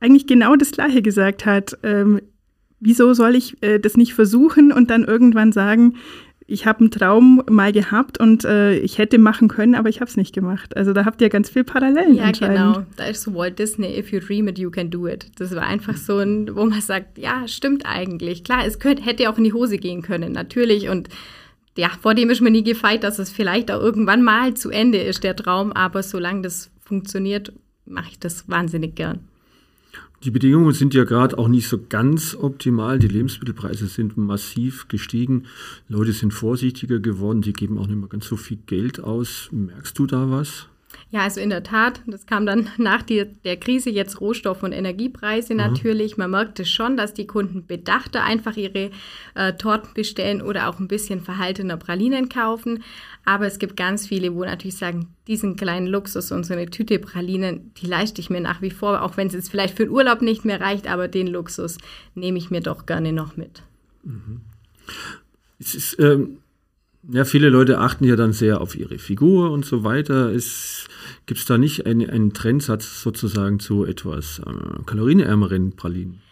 eigentlich 0.00 0.26
genau 0.26 0.54
das 0.54 0.70
Gleiche 0.70 1.02
gesagt 1.02 1.46
hat. 1.46 1.78
Ähm, 1.82 2.20
wieso 2.80 3.14
soll 3.14 3.34
ich 3.34 3.60
äh, 3.62 3.78
das 3.78 3.96
nicht 3.96 4.14
versuchen 4.14 4.72
und 4.72 4.90
dann 4.90 5.04
irgendwann 5.04 5.52
sagen, 5.52 5.94
ich 6.50 6.64
habe 6.64 6.80
einen 6.80 6.90
Traum 6.90 7.42
mal 7.50 7.72
gehabt 7.72 8.18
und 8.18 8.46
äh, 8.46 8.78
ich 8.78 8.96
hätte 8.96 9.18
machen 9.18 9.48
können, 9.48 9.74
aber 9.74 9.90
ich 9.90 10.00
habe 10.00 10.08
es 10.08 10.16
nicht 10.16 10.34
gemacht. 10.34 10.74
Also 10.78 10.94
da 10.94 11.04
habt 11.04 11.20
ihr 11.20 11.28
ganz 11.28 11.50
viel 11.50 11.62
Parallelen. 11.62 12.16
Ja, 12.16 12.30
genau. 12.30 12.86
Da 12.96 13.04
ist 13.04 13.20
so 13.20 13.34
Walt 13.34 13.58
Disney, 13.58 13.98
if 13.98 14.12
you 14.12 14.18
dream 14.18 14.48
it, 14.48 14.58
you 14.58 14.70
can 14.70 14.90
do 14.90 15.06
it. 15.06 15.26
Das 15.38 15.54
war 15.54 15.64
einfach 15.64 15.98
so 15.98 16.16
ein, 16.16 16.56
wo 16.56 16.64
man 16.64 16.80
sagt, 16.80 17.18
ja, 17.18 17.46
stimmt 17.46 17.84
eigentlich. 17.84 18.44
Klar, 18.44 18.64
es 18.66 18.78
könnte, 18.78 19.02
hätte 19.02 19.28
auch 19.28 19.36
in 19.36 19.44
die 19.44 19.52
Hose 19.52 19.76
gehen 19.76 20.00
können, 20.00 20.32
natürlich. 20.32 20.88
Und 20.88 21.10
ja, 21.76 21.90
vor 22.00 22.14
dem 22.14 22.30
ist 22.30 22.40
mir 22.40 22.50
nie 22.50 22.64
gefeit, 22.64 23.04
dass 23.04 23.18
es 23.18 23.30
vielleicht 23.30 23.70
auch 23.70 23.82
irgendwann 23.82 24.22
mal 24.22 24.54
zu 24.54 24.70
Ende 24.70 25.02
ist, 25.02 25.24
der 25.24 25.36
Traum. 25.36 25.72
Aber 25.72 26.02
solange 26.02 26.40
das 26.40 26.70
funktioniert, 26.80 27.52
mache 27.84 28.08
ich 28.12 28.18
das 28.20 28.48
wahnsinnig 28.48 28.94
gern. 28.94 29.20
Die 30.24 30.32
Bedingungen 30.32 30.72
sind 30.72 30.94
ja 30.94 31.04
gerade 31.04 31.38
auch 31.38 31.46
nicht 31.46 31.68
so 31.68 31.78
ganz 31.88 32.34
optimal. 32.34 32.98
Die 32.98 33.06
Lebensmittelpreise 33.06 33.86
sind 33.86 34.16
massiv 34.16 34.88
gestiegen. 34.88 35.44
Leute 35.88 36.12
sind 36.12 36.34
vorsichtiger 36.34 36.98
geworden. 36.98 37.40
Die 37.40 37.52
geben 37.52 37.78
auch 37.78 37.86
nicht 37.86 38.00
mehr 38.00 38.08
ganz 38.08 38.26
so 38.26 38.36
viel 38.36 38.58
Geld 38.66 38.98
aus. 38.98 39.48
Merkst 39.52 39.96
du 39.96 40.06
da 40.06 40.28
was? 40.28 40.66
Ja, 41.10 41.22
also 41.22 41.40
in 41.40 41.48
der 41.48 41.62
Tat, 41.62 42.02
das 42.06 42.26
kam 42.26 42.44
dann 42.44 42.68
nach 42.76 43.02
die, 43.02 43.24
der 43.44 43.56
Krise 43.56 43.88
jetzt 43.88 44.20
Rohstoff- 44.20 44.62
und 44.62 44.72
Energiepreise 44.72 45.54
mhm. 45.54 45.60
natürlich. 45.60 46.18
Man 46.18 46.30
merkte 46.30 46.66
schon, 46.66 46.96
dass 46.96 47.14
die 47.14 47.26
Kunden 47.26 47.66
bedachter 47.66 48.24
einfach 48.24 48.56
ihre 48.56 48.90
äh, 49.34 49.54
Torten 49.54 49.94
bestellen 49.94 50.42
oder 50.42 50.68
auch 50.68 50.78
ein 50.78 50.88
bisschen 50.88 51.22
verhaltener 51.22 51.78
Pralinen 51.78 52.28
kaufen. 52.28 52.82
Aber 53.24 53.46
es 53.46 53.58
gibt 53.58 53.76
ganz 53.76 54.06
viele, 54.06 54.34
wo 54.34 54.44
natürlich 54.44 54.76
sagen, 54.76 55.08
diesen 55.26 55.56
kleinen 55.56 55.86
Luxus 55.86 56.30
und 56.30 56.44
so 56.44 56.52
eine 56.52 56.66
Tüte 56.66 56.98
Pralinen, 56.98 57.72
die 57.80 57.86
leiste 57.86 58.20
ich 58.20 58.28
mir 58.28 58.40
nach 58.40 58.60
wie 58.60 58.70
vor, 58.70 59.02
auch 59.02 59.16
wenn 59.16 59.28
es 59.28 59.34
jetzt 59.34 59.50
vielleicht 59.50 59.76
für 59.76 59.84
den 59.84 59.92
Urlaub 59.92 60.20
nicht 60.20 60.44
mehr 60.44 60.60
reicht, 60.60 60.90
aber 60.90 61.08
den 61.08 61.26
Luxus 61.26 61.78
nehme 62.14 62.38
ich 62.38 62.50
mir 62.50 62.60
doch 62.60 62.84
gerne 62.86 63.12
noch 63.12 63.36
mit. 63.36 63.62
Mhm. 64.04 64.42
Es 65.58 65.74
ist, 65.74 65.98
ähm, 65.98 66.38
ja, 67.10 67.24
viele 67.24 67.48
Leute 67.48 67.78
achten 67.78 68.04
ja 68.04 68.16
dann 68.16 68.32
sehr 68.32 68.60
auf 68.60 68.74
ihre 68.74 68.98
Figur 68.98 69.50
und 69.50 69.64
so 69.64 69.84
weiter. 69.84 70.30
Gibt 71.28 71.40
es 71.40 71.46
da 71.46 71.58
nicht 71.58 71.84
einen, 71.84 72.08
einen 72.08 72.32
Trendsatz 72.32 73.02
sozusagen 73.02 73.60
zu 73.60 73.84
etwas 73.84 74.38
äh, 74.38 74.82
kalorienärmeren 74.86 75.76
Pralinen? 75.76 76.22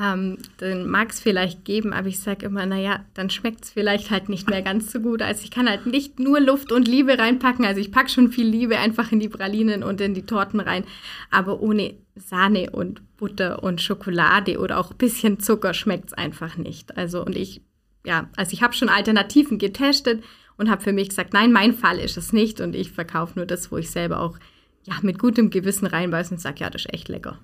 Ähm, 0.00 0.38
den 0.60 0.88
mag 0.88 1.10
es 1.10 1.18
vielleicht 1.18 1.64
geben, 1.64 1.92
aber 1.92 2.06
ich 2.06 2.20
sage 2.20 2.46
immer, 2.46 2.64
naja, 2.64 3.04
dann 3.14 3.30
schmeckt 3.30 3.64
es 3.64 3.70
vielleicht 3.70 4.12
halt 4.12 4.28
nicht 4.28 4.48
mehr 4.48 4.62
ganz 4.62 4.92
so 4.92 5.00
gut. 5.00 5.22
Also 5.22 5.42
ich 5.42 5.50
kann 5.50 5.68
halt 5.68 5.86
nicht 5.86 6.20
nur 6.20 6.38
Luft 6.38 6.70
und 6.70 6.86
Liebe 6.86 7.18
reinpacken. 7.18 7.64
Also 7.64 7.80
ich 7.80 7.90
packe 7.90 8.10
schon 8.10 8.30
viel 8.30 8.46
Liebe 8.46 8.78
einfach 8.78 9.10
in 9.10 9.18
die 9.18 9.28
Pralinen 9.28 9.82
und 9.82 10.00
in 10.00 10.14
die 10.14 10.24
Torten 10.24 10.60
rein, 10.60 10.84
aber 11.32 11.60
ohne 11.60 11.94
Sahne 12.14 12.70
und 12.70 13.02
Butter 13.16 13.60
und 13.64 13.82
Schokolade 13.82 14.60
oder 14.60 14.78
auch 14.78 14.92
ein 14.92 14.98
bisschen 14.98 15.40
Zucker 15.40 15.74
schmeckt 15.74 16.10
es 16.10 16.12
einfach 16.12 16.56
nicht. 16.56 16.96
Also 16.96 17.26
und 17.26 17.36
ich, 17.36 17.60
ja, 18.06 18.30
also 18.36 18.52
ich 18.52 18.62
habe 18.62 18.74
schon 18.74 18.88
Alternativen 18.88 19.58
getestet 19.58 20.22
und 20.56 20.70
habe 20.70 20.82
für 20.82 20.92
mich 20.92 21.08
gesagt, 21.08 21.32
nein, 21.32 21.52
mein 21.52 21.72
Fall 21.72 21.98
ist 21.98 22.16
es 22.16 22.32
nicht 22.32 22.60
und 22.60 22.74
ich 22.74 22.92
verkaufe 22.92 23.34
nur 23.36 23.46
das, 23.46 23.70
wo 23.72 23.78
ich 23.78 23.90
selber 23.90 24.20
auch 24.20 24.38
ja, 24.84 24.94
mit 25.02 25.18
gutem 25.18 25.50
Gewissen 25.50 25.86
reinbeiße 25.86 26.34
und 26.34 26.40
sage, 26.40 26.60
ja, 26.60 26.70
das 26.70 26.84
ist 26.84 26.92
echt 26.92 27.08
lecker. 27.08 27.38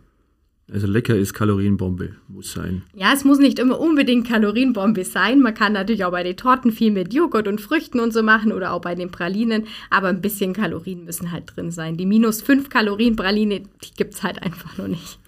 Also 0.73 0.87
lecker 0.87 1.17
ist 1.17 1.35
Kalorienbombe, 1.35 2.15
muss 2.29 2.53
sein. 2.53 2.83
Ja, 2.95 3.13
es 3.13 3.25
muss 3.25 3.41
nicht 3.41 3.59
immer 3.59 3.81
unbedingt 3.81 4.29
Kalorienbombe 4.29 5.05
sein. 5.05 5.41
Man 5.41 5.55
kann 5.55 5.73
natürlich 5.73 6.05
auch 6.05 6.13
bei 6.13 6.23
den 6.23 6.37
Torten 6.37 6.71
viel 6.71 6.93
mit 6.93 7.13
Joghurt 7.13 7.49
und 7.49 7.61
Früchten 7.61 7.99
und 7.99 8.13
so 8.13 8.23
machen 8.23 8.53
oder 8.53 8.73
auch 8.73 8.81
bei 8.81 8.95
den 8.95 9.11
Pralinen. 9.11 9.67
Aber 9.89 10.09
ein 10.09 10.21
bisschen 10.21 10.53
Kalorien 10.53 11.05
müssen 11.05 11.33
halt 11.33 11.57
drin 11.57 11.73
sein. 11.73 11.97
Die 11.97 12.07
minus 12.07 12.41
5 12.43 12.69
Kalorien 12.69 13.17
Praline, 13.17 13.63
die 13.83 13.95
gibt 13.97 14.15
es 14.15 14.23
halt 14.23 14.43
einfach 14.43 14.79
nur 14.79 14.87
nicht. 14.87 15.19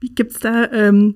Wie 0.00 0.14
gibt 0.14 0.32
es 0.32 0.40
da 0.40 0.70
ähm, 0.70 1.14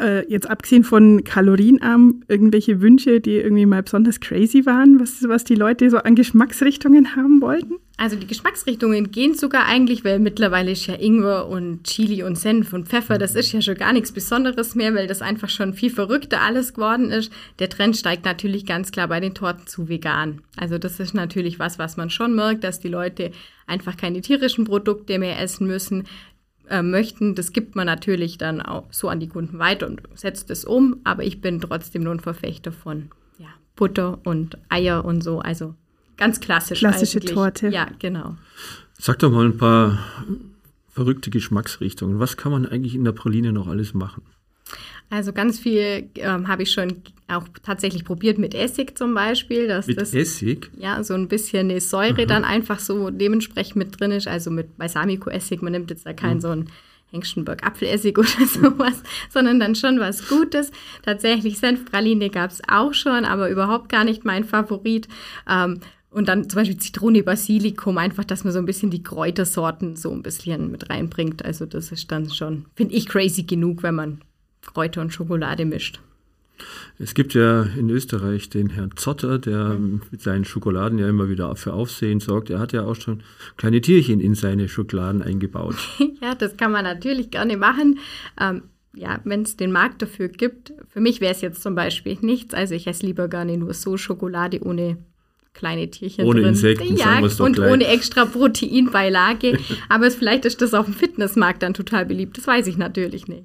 äh, 0.00 0.28
jetzt 0.30 0.48
abgesehen 0.48 0.84
von 0.84 1.24
kalorienarm 1.24 2.22
irgendwelche 2.28 2.80
Wünsche, 2.80 3.20
die 3.20 3.36
irgendwie 3.36 3.66
mal 3.66 3.82
besonders 3.82 4.20
crazy 4.20 4.66
waren, 4.66 5.00
was, 5.00 5.22
was 5.28 5.44
die 5.44 5.54
Leute 5.54 5.88
so 5.90 5.98
an 5.98 6.14
Geschmacksrichtungen 6.14 7.16
haben 7.16 7.40
wollten? 7.40 7.74
Also 7.96 8.16
die 8.16 8.26
Geschmacksrichtungen 8.26 9.12
gehen 9.12 9.34
sogar 9.34 9.66
eigentlich, 9.66 10.04
weil 10.04 10.18
mittlerweile 10.18 10.72
ist 10.72 10.88
ja 10.88 10.94
Ingwer 10.94 11.46
und 11.46 11.84
Chili 11.84 12.24
und 12.24 12.36
Senf 12.36 12.72
und 12.72 12.88
Pfeffer, 12.88 13.18
das 13.18 13.36
ist 13.36 13.52
ja 13.52 13.62
schon 13.62 13.76
gar 13.76 13.92
nichts 13.92 14.10
Besonderes 14.10 14.74
mehr, 14.74 14.92
weil 14.96 15.06
das 15.06 15.22
einfach 15.22 15.48
schon 15.48 15.74
viel 15.74 15.90
verrückter 15.90 16.40
alles 16.40 16.74
geworden 16.74 17.12
ist. 17.12 17.32
Der 17.60 17.68
Trend 17.68 17.96
steigt 17.96 18.24
natürlich 18.24 18.66
ganz 18.66 18.90
klar 18.90 19.06
bei 19.06 19.20
den 19.20 19.34
Torten 19.34 19.68
zu 19.68 19.88
vegan. 19.88 20.40
Also 20.56 20.76
das 20.76 20.98
ist 20.98 21.14
natürlich 21.14 21.60
was, 21.60 21.78
was 21.78 21.96
man 21.96 22.10
schon 22.10 22.34
merkt, 22.34 22.64
dass 22.64 22.80
die 22.80 22.88
Leute 22.88 23.30
einfach 23.68 23.96
keine 23.96 24.20
tierischen 24.22 24.64
Produkte 24.64 25.20
mehr 25.20 25.40
essen 25.40 25.68
müssen 25.68 26.04
äh, 26.68 26.82
möchten, 26.82 27.34
das 27.34 27.52
gibt 27.52 27.76
man 27.76 27.86
natürlich 27.86 28.38
dann 28.38 28.60
auch 28.60 28.84
so 28.90 29.08
an 29.08 29.20
die 29.20 29.28
Kunden 29.28 29.58
weiter 29.58 29.86
und 29.86 30.02
setzt 30.14 30.50
es 30.50 30.64
um, 30.64 31.00
aber 31.04 31.24
ich 31.24 31.40
bin 31.40 31.60
trotzdem 31.60 32.02
nur 32.02 32.12
ein 32.12 32.20
Verfechter 32.20 32.72
von 32.72 33.10
ja, 33.38 33.48
Butter 33.76 34.18
und 34.24 34.58
Eier 34.68 35.04
und 35.04 35.22
so, 35.22 35.40
also 35.40 35.74
ganz 36.16 36.40
klassisch. 36.40 36.78
Klassische 36.78 37.18
eigentlich. 37.18 37.34
Torte. 37.34 37.68
Ja, 37.68 37.88
genau. 37.98 38.36
Sag 38.98 39.18
doch 39.18 39.30
mal 39.30 39.44
ein 39.44 39.56
paar 39.56 39.98
verrückte 40.88 41.30
Geschmacksrichtungen. 41.30 42.20
Was 42.20 42.36
kann 42.36 42.52
man 42.52 42.66
eigentlich 42.66 42.94
in 42.94 43.04
der 43.04 43.12
Praline 43.12 43.52
noch 43.52 43.66
alles 43.66 43.94
machen? 43.94 44.22
Also 45.10 45.32
ganz 45.32 45.58
viel 45.58 46.08
ähm, 46.16 46.48
habe 46.48 46.62
ich 46.62 46.72
schon 46.72 47.02
auch 47.28 47.44
tatsächlich 47.62 48.04
probiert 48.04 48.38
mit 48.38 48.54
Essig 48.54 48.96
zum 48.98 49.14
Beispiel. 49.14 49.68
Dass 49.68 49.86
mit 49.86 50.00
das, 50.00 50.14
Essig? 50.14 50.70
Ja, 50.76 51.02
so 51.02 51.14
ein 51.14 51.28
bisschen 51.28 51.70
eine 51.70 51.80
Säure 51.80 52.22
Aha. 52.22 52.26
dann 52.26 52.44
einfach 52.44 52.78
so 52.78 53.10
dementsprechend 53.10 53.76
mit 53.76 53.98
drin 53.98 54.10
ist. 54.10 54.26
Also 54.26 54.50
mit 54.50 54.76
Balsamico-Essig, 54.76 55.62
man 55.62 55.72
nimmt 55.72 55.90
jetzt 55.90 56.06
da 56.06 56.12
keinen 56.12 56.36
mhm. 56.36 56.40
so 56.40 56.48
ein 56.48 56.70
Hengstenberg-Apfelessig 57.12 58.18
oder 58.18 58.46
sowas, 58.46 59.02
sondern 59.30 59.60
dann 59.60 59.74
schon 59.74 60.00
was 60.00 60.28
Gutes. 60.28 60.72
Tatsächlich 61.02 61.58
Senfpraline 61.58 62.30
gab 62.30 62.50
es 62.50 62.60
auch 62.68 62.92
schon, 62.92 63.24
aber 63.24 63.50
überhaupt 63.50 63.88
gar 63.88 64.04
nicht 64.04 64.24
mein 64.24 64.44
Favorit. 64.44 65.06
Ähm, 65.48 65.80
Und 66.10 66.28
dann 66.28 66.48
zum 66.48 66.60
Beispiel 66.60 66.78
Zitrone, 66.78 67.22
Basilikum, 67.22 67.98
einfach, 67.98 68.24
dass 68.24 68.44
man 68.44 68.52
so 68.52 68.58
ein 68.58 68.66
bisschen 68.66 68.90
die 68.90 69.02
Kräutersorten 69.02 69.96
so 69.96 70.10
ein 70.10 70.22
bisschen 70.22 70.70
mit 70.70 70.90
reinbringt. 70.90 71.44
Also 71.44 71.66
das 71.66 71.92
ist 71.92 72.10
dann 72.10 72.30
schon, 72.30 72.66
finde 72.74 72.94
ich, 72.94 73.06
crazy 73.06 73.44
genug, 73.44 73.82
wenn 73.82 73.94
man 73.94 74.20
Kräuter 74.66 75.00
und 75.00 75.12
Schokolade 75.12 75.64
mischt. 75.64 76.00
Es 76.98 77.14
gibt 77.14 77.34
ja 77.34 77.62
in 77.62 77.90
Österreich 77.90 78.48
den 78.48 78.70
Herrn 78.70 78.92
Zotter, 78.96 79.38
der 79.38 79.76
mit 80.10 80.22
seinen 80.22 80.44
Schokoladen 80.44 80.98
ja 80.98 81.08
immer 81.08 81.28
wieder 81.28 81.54
für 81.56 81.72
Aufsehen 81.72 82.20
sorgt. 82.20 82.50
Er 82.50 82.60
hat 82.60 82.72
ja 82.72 82.84
auch 82.84 82.94
schon 82.94 83.22
kleine 83.56 83.80
Tierchen 83.80 84.20
in 84.20 84.34
seine 84.34 84.68
Schokoladen 84.68 85.20
eingebaut. 85.20 85.74
ja, 86.22 86.34
das 86.36 86.56
kann 86.56 86.70
man 86.70 86.84
natürlich 86.84 87.30
gerne 87.30 87.56
machen. 87.56 87.98
Ähm, 88.40 88.62
ja, 88.94 89.20
wenn 89.24 89.42
es 89.42 89.56
den 89.56 89.72
Markt 89.72 90.02
dafür 90.02 90.28
gibt. 90.28 90.72
Für 90.88 91.00
mich 91.00 91.20
wäre 91.20 91.32
es 91.32 91.40
jetzt 91.40 91.62
zum 91.62 91.74
Beispiel 91.74 92.16
nichts. 92.20 92.54
Also 92.54 92.74
ich 92.74 92.86
esse 92.86 93.04
lieber 93.04 93.26
gerne 93.26 93.58
nur 93.58 93.74
so 93.74 93.96
Schokolade 93.96 94.62
ohne 94.62 94.98
kleine 95.52 95.90
Tierchen 95.90 96.24
ohne 96.24 96.40
drin. 96.40 96.50
Insekten, 96.50 96.96
ja, 96.96 97.20
und 97.20 97.56
gleich. 97.56 97.72
ohne 97.72 97.86
extra 97.86 98.24
Proteinbeilage. 98.24 99.58
Aber 99.88 100.10
vielleicht 100.12 100.44
ist 100.44 100.62
das 100.62 100.74
auf 100.74 100.84
dem 100.84 100.94
Fitnessmarkt 100.94 101.62
dann 101.62 101.74
total 101.74 102.06
beliebt. 102.06 102.38
Das 102.38 102.46
weiß 102.46 102.66
ich 102.68 102.76
natürlich 102.76 103.26
nicht. 103.26 103.44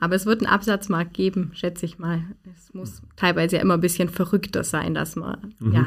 Aber 0.00 0.14
es 0.14 0.26
wird 0.26 0.40
einen 0.40 0.52
Absatzmarkt 0.52 1.14
geben, 1.14 1.50
schätze 1.54 1.86
ich 1.86 1.98
mal. 1.98 2.22
Es 2.54 2.72
muss 2.74 3.02
teilweise 3.16 3.56
ja 3.56 3.62
immer 3.62 3.74
ein 3.74 3.80
bisschen 3.80 4.08
verrückter 4.08 4.64
sein, 4.64 4.94
dass 4.94 5.16
man 5.16 5.54
mhm. 5.58 5.72
ja, 5.72 5.86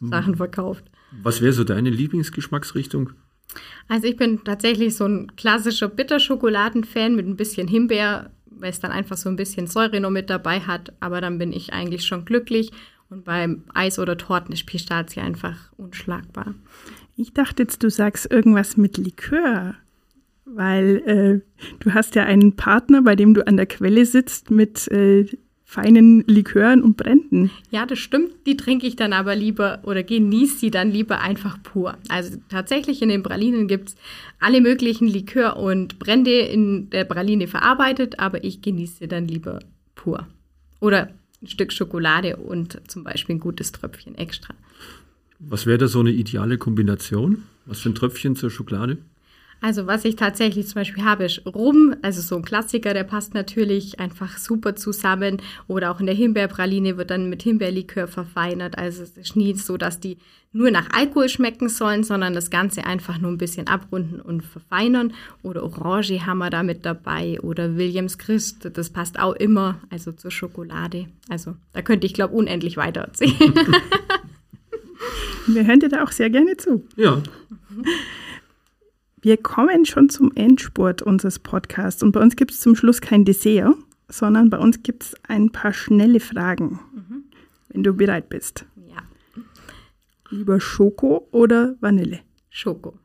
Sachen 0.00 0.36
verkauft. 0.36 0.84
Was 1.22 1.40
wäre 1.40 1.52
so 1.52 1.64
deine 1.64 1.90
Lieblingsgeschmacksrichtung? 1.90 3.10
Also 3.88 4.06
ich 4.06 4.16
bin 4.16 4.42
tatsächlich 4.44 4.96
so 4.96 5.06
ein 5.06 5.34
klassischer 5.36 5.88
Bitterschokoladen-Fan 5.88 7.14
mit 7.14 7.26
ein 7.26 7.36
bisschen 7.36 7.68
Himbeer, 7.68 8.30
weil 8.46 8.70
es 8.70 8.80
dann 8.80 8.90
einfach 8.90 9.16
so 9.16 9.28
ein 9.28 9.36
bisschen 9.36 9.66
Säure 9.66 10.00
noch 10.00 10.10
mit 10.10 10.30
dabei 10.30 10.60
hat. 10.60 10.92
Aber 11.00 11.20
dann 11.20 11.38
bin 11.38 11.52
ich 11.52 11.72
eigentlich 11.72 12.04
schon 12.04 12.24
glücklich. 12.24 12.72
Und 13.08 13.24
beim 13.24 13.64
Eis 13.72 13.98
oder 13.98 14.16
Torten 14.16 14.52
ist 14.52 14.66
Pistazie 14.66 15.20
einfach 15.20 15.72
unschlagbar. 15.76 16.54
Ich 17.16 17.32
dachte 17.32 17.62
jetzt, 17.62 17.82
du 17.82 17.88
sagst 17.88 18.30
irgendwas 18.30 18.76
mit 18.76 18.98
Likör 18.98 19.76
weil 20.46 21.02
äh, 21.06 21.64
du 21.80 21.92
hast 21.92 22.14
ja 22.14 22.24
einen 22.24 22.56
Partner, 22.56 23.02
bei 23.02 23.16
dem 23.16 23.34
du 23.34 23.46
an 23.46 23.56
der 23.56 23.66
Quelle 23.66 24.06
sitzt 24.06 24.50
mit 24.50 24.88
äh, 24.88 25.26
feinen 25.64 26.22
Likören 26.28 26.80
und 26.80 26.96
Bränden. 26.96 27.50
Ja, 27.70 27.86
das 27.86 27.98
stimmt. 27.98 28.30
Die 28.46 28.56
trinke 28.56 28.86
ich 28.86 28.94
dann 28.94 29.12
aber 29.12 29.34
lieber 29.34 29.80
oder 29.82 30.04
genieße 30.04 30.58
sie 30.58 30.70
dann 30.70 30.92
lieber 30.92 31.20
einfach 31.20 31.60
pur. 31.62 31.98
Also 32.08 32.38
tatsächlich 32.48 33.02
in 33.02 33.08
den 33.08 33.24
Pralinen 33.24 33.66
gibt 33.66 33.88
es 33.88 33.96
alle 34.38 34.60
möglichen 34.60 35.08
Likör 35.08 35.56
und 35.56 35.98
Brände 35.98 36.38
in 36.38 36.88
der 36.90 37.04
Praline 37.04 37.48
verarbeitet, 37.48 38.20
aber 38.20 38.44
ich 38.44 38.62
genieße 38.62 38.98
sie 39.00 39.08
dann 39.08 39.26
lieber 39.26 39.58
pur. 39.96 40.28
Oder 40.80 41.10
ein 41.42 41.48
Stück 41.48 41.72
Schokolade 41.72 42.36
und 42.36 42.80
zum 42.86 43.02
Beispiel 43.02 43.34
ein 43.34 43.40
gutes 43.40 43.72
Tröpfchen 43.72 44.14
extra. 44.14 44.54
Was 45.40 45.66
wäre 45.66 45.78
da 45.78 45.88
so 45.88 45.98
eine 45.98 46.12
ideale 46.12 46.58
Kombination? 46.58 47.42
Was 47.66 47.80
für 47.80 47.90
ein 47.90 47.96
Tröpfchen 47.96 48.36
zur 48.36 48.50
Schokolade? 48.50 48.98
Also 49.60 49.86
was 49.86 50.04
ich 50.04 50.16
tatsächlich 50.16 50.66
zum 50.66 50.80
Beispiel 50.80 51.04
habe, 51.04 51.24
ist 51.24 51.42
Rum, 51.46 51.94
also 52.02 52.20
so 52.20 52.36
ein 52.36 52.44
Klassiker, 52.44 52.94
der 52.94 53.04
passt 53.04 53.34
natürlich 53.34 53.98
einfach 53.98 54.38
super 54.38 54.76
zusammen. 54.76 55.40
Oder 55.66 55.90
auch 55.90 56.00
in 56.00 56.06
der 56.06 56.14
Himbeerpraline 56.14 56.96
wird 56.96 57.10
dann 57.10 57.30
mit 57.30 57.42
Himbeerlikör 57.42 58.06
verfeinert. 58.06 58.78
Also 58.78 59.02
es 59.02 59.16
ist 59.16 59.36
nie 59.36 59.54
so, 59.54 59.76
dass 59.76 59.98
die 59.98 60.18
nur 60.52 60.70
nach 60.70 60.88
Alkohol 60.92 61.28
schmecken 61.28 61.68
sollen, 61.68 62.04
sondern 62.04 62.34
das 62.34 62.50
Ganze 62.50 62.84
einfach 62.84 63.18
nur 63.18 63.30
ein 63.30 63.38
bisschen 63.38 63.66
abrunden 63.66 64.20
und 64.20 64.42
verfeinern. 64.42 65.12
Oder 65.42 65.62
Orange 65.62 66.26
haben 66.26 66.38
wir 66.38 66.50
da 66.50 66.62
mit 66.62 66.84
dabei. 66.86 67.40
Oder 67.40 67.76
Williams 67.76 68.18
Christ, 68.18 68.70
das 68.72 68.90
passt 68.90 69.18
auch 69.18 69.34
immer, 69.34 69.80
also 69.90 70.12
zur 70.12 70.30
Schokolade. 70.30 71.06
Also 71.28 71.56
da 71.72 71.82
könnte 71.82 72.06
ich, 72.06 72.14
glaube 72.14 72.34
unendlich 72.34 72.76
weiter 72.76 73.02
erzählen. 73.02 73.54
Wir 75.46 75.66
hören 75.66 75.80
dir 75.80 75.88
da 75.88 76.04
auch 76.04 76.12
sehr 76.12 76.30
gerne 76.30 76.56
zu. 76.56 76.86
Ja. 76.96 77.22
Wir 79.26 79.38
kommen 79.38 79.84
schon 79.86 80.08
zum 80.08 80.30
Endspurt 80.36 81.02
unseres 81.02 81.40
Podcasts 81.40 82.00
und 82.00 82.12
bei 82.12 82.20
uns 82.20 82.36
gibt 82.36 82.52
es 82.52 82.60
zum 82.60 82.76
Schluss 82.76 83.00
kein 83.00 83.24
Dessert, 83.24 83.74
sondern 84.08 84.50
bei 84.50 84.58
uns 84.58 84.84
gibt 84.84 85.02
es 85.02 85.14
ein 85.24 85.50
paar 85.50 85.72
schnelle 85.72 86.20
Fragen, 86.20 86.78
mhm. 86.94 87.24
wenn 87.70 87.82
du 87.82 87.92
bereit 87.92 88.28
bist. 88.28 88.66
Ja. 88.88 89.02
Lieber 90.30 90.60
Schoko 90.60 91.26
oder 91.32 91.74
Vanille? 91.80 92.20
Schoko. 92.50 93.00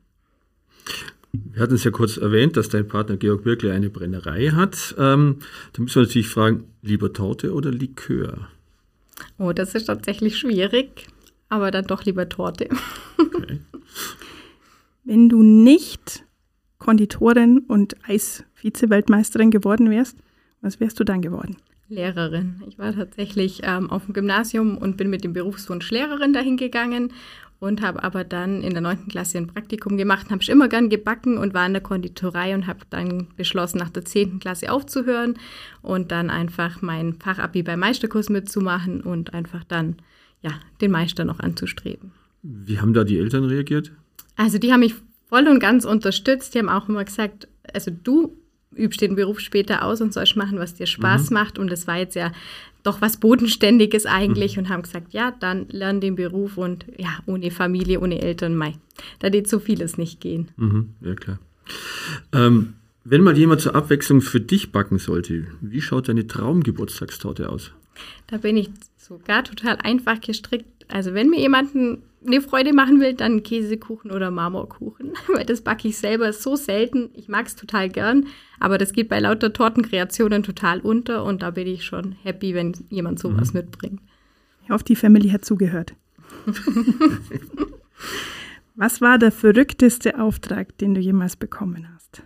Wir 1.34 1.64
hatten 1.64 1.74
es 1.74 1.86
ja 1.86 1.90
kurz 1.90 2.18
erwähnt, 2.18 2.56
dass 2.56 2.70
dein 2.70 2.88
Partner 2.88 3.18
Georg 3.18 3.44
wirklich 3.44 3.72
eine 3.72 3.90
Brennerei 3.90 4.50
hat. 4.50 4.94
Ähm, 5.00 5.40
da 5.74 5.82
müssen 5.82 5.96
wir 5.96 6.04
natürlich 6.04 6.30
fragen, 6.30 6.66
lieber 6.84 7.14
Torte 7.14 7.52
oder 7.52 7.72
Likör? 7.72 8.48
Oh, 9.40 9.54
das 9.54 9.74
ist 9.74 9.86
tatsächlich 9.86 10.38
schwierig, 10.38 11.08
aber 11.50 11.72
dann 11.72 11.88
doch 11.88 12.06
lieber 12.06 12.30
Torte. 12.30 12.70
Okay. 13.18 13.62
wenn 15.04 15.30
du 15.30 15.44
nicht 15.44 16.26
Konditorin 16.78 17.60
und 17.60 17.96
Eis-Vize-Weltmeisterin 18.08 19.52
geworden 19.52 19.90
wärst, 19.90 20.18
was 20.62 20.80
wärst 20.80 21.00
du 21.00 21.04
dann 21.04 21.22
geworden? 21.22 21.58
Lehrerin. 21.90 22.62
Ich 22.68 22.80
war 22.80 22.94
tatsächlich 22.94 23.62
ähm, 23.64 23.90
auf 23.90 24.06
dem 24.06 24.14
Gymnasium 24.14 24.78
und 24.78 24.98
bin 24.98 25.10
mit 25.10 25.24
dem 25.24 25.34
Berufswunsch 25.34 25.92
Lehrerin 25.92 26.34
dahin 26.34 26.56
gegangen 26.56 27.12
und 27.60 27.82
habe 27.82 28.04
aber 28.04 28.24
dann 28.24 28.64
in 28.64 28.72
der 28.72 28.82
9. 28.82 29.08
Klasse 29.10 29.38
ein 29.38 29.48
Praktikum 29.48 29.98
gemacht, 29.98 30.32
habe 30.32 30.42
ich 30.42 30.50
immer 30.50 30.68
gern 30.68 30.90
gebacken 30.90 31.38
und 31.38 31.54
war 31.54 31.68
in 31.68 31.74
der 31.74 31.84
Konditorei 31.84 32.56
und 32.56 32.66
habe 32.66 32.80
dann 32.90 33.28
beschlossen, 33.38 33.78
nach 33.78 33.90
der 33.90 34.04
10. 34.04 34.40
Klasse 34.40 34.72
aufzuhören 34.72 35.36
und 35.82 36.12
dann 36.12 36.30
einfach 36.30 36.82
mein 36.82 37.14
Fachabi 37.14 37.62
beim 37.62 37.80
Meisterkurs 37.80 38.30
mitzumachen 38.30 39.02
und 39.02 39.34
einfach 39.34 39.64
dann 39.64 39.98
ja, 40.42 40.52
den 40.82 40.92
Meister 40.92 41.24
noch 41.24 41.40
anzustreben. 41.40 42.12
Wie 42.42 42.80
haben 42.80 42.94
da 42.94 43.04
die 43.04 43.20
Eltern 43.20 43.44
reagiert? 43.44 43.92
Also 44.36 44.58
die 44.58 44.72
haben 44.72 44.82
mich 44.82 44.96
voll 45.28 45.48
und 45.48 45.60
ganz 45.60 45.86
unterstützt. 45.86 46.54
Die 46.54 46.60
haben 46.60 46.70
auch 46.70 46.90
immer 46.90 47.04
gesagt, 47.04 47.48
also 47.74 47.92
du 47.92 48.38
übst 48.76 49.02
den 49.02 49.16
Beruf 49.16 49.40
später 49.40 49.84
aus 49.84 50.02
und 50.02 50.14
sollst 50.14 50.36
machen, 50.36 50.60
was 50.60 50.76
dir 50.76 50.88
Spaß 50.88 51.30
mhm. 51.30 51.34
macht. 51.34 51.60
Und 51.60 51.72
das 51.72 51.88
war 51.88 51.98
jetzt 51.98 52.16
ja 52.16 52.32
doch 52.84 53.02
was 53.02 53.18
Bodenständiges 53.18 54.06
eigentlich 54.06 54.56
mhm. 54.56 54.64
und 54.64 54.70
haben 54.70 54.82
gesagt, 54.84 55.14
ja, 55.14 55.32
dann 55.40 55.68
lern 55.70 56.02
den 56.02 56.16
Beruf 56.16 56.58
und 56.58 56.86
ja, 56.98 57.20
ohne 57.26 57.52
Familie, 57.52 58.00
ohne 58.00 58.22
Eltern, 58.22 58.56
mei, 58.56 58.76
da 59.20 59.32
wird 59.32 59.48
so 59.48 59.60
vieles 59.60 59.98
nicht 59.98 60.20
gehen. 60.20 60.50
Mhm. 60.58 60.90
Ja, 61.02 61.16
klar. 61.16 61.40
Ähm, 62.34 62.74
wenn 63.04 63.22
mal 63.22 63.38
jemand 63.38 63.62
zur 63.62 63.76
Abwechslung 63.76 64.22
für 64.22 64.40
dich 64.40 64.72
backen 64.72 65.00
sollte, 65.00 65.48
wie 65.60 65.82
schaut 65.82 66.08
deine 66.08 66.28
Traumgeburtstagstorte 66.28 67.50
aus? 67.50 67.72
Da 68.28 68.38
bin 68.38 68.58
ich 68.58 68.70
sogar 68.98 69.44
total 69.44 69.78
einfach 69.78 70.22
gestrickt. 70.22 70.66
Also 70.88 71.14
wenn 71.14 71.30
mir 71.30 71.40
jemanden 71.40 72.04
eine 72.26 72.42
Freude 72.42 72.74
machen 72.74 73.00
will, 73.00 73.14
dann 73.14 73.44
Käsekuchen 73.44 74.12
oder 74.12 74.32
Marmorkuchen, 74.32 75.14
weil 75.34 75.46
das 75.46 75.62
backe 75.62 75.88
ich 75.88 75.98
selber 75.98 76.34
so 76.34 76.56
selten. 76.56 77.10
Ich 77.14 77.28
mag 77.28 77.48
es 77.48 77.56
total 77.56 77.90
gern, 77.90 78.28
aber 78.60 78.78
das 78.78 78.94
geht 78.94 79.10
bei 79.10 79.20
lauter 79.20 79.54
Tortenkreationen 79.54 80.44
total 80.44 80.80
unter 80.80 81.24
und 81.24 81.42
da 81.42 81.52
bin 81.52 81.68
ich 81.68 81.84
schon 81.84 82.14
happy, 82.24 82.54
wenn 82.54 82.74
jemand 82.90 83.20
sowas 83.20 83.54
mhm. 83.54 83.62
mitbringt. 83.62 84.02
Ich 84.64 84.70
hoffe, 84.70 84.84
die 84.84 84.96
Family 84.96 85.30
hat 85.30 85.44
zugehört. 85.46 85.96
Was 88.76 89.02
war 89.02 89.18
der 89.18 89.32
verrückteste 89.32 90.20
Auftrag, 90.20 90.78
den 90.78 90.94
du 90.94 91.02
jemals 91.02 91.36
bekommen 91.36 91.88
hast? 91.94 92.24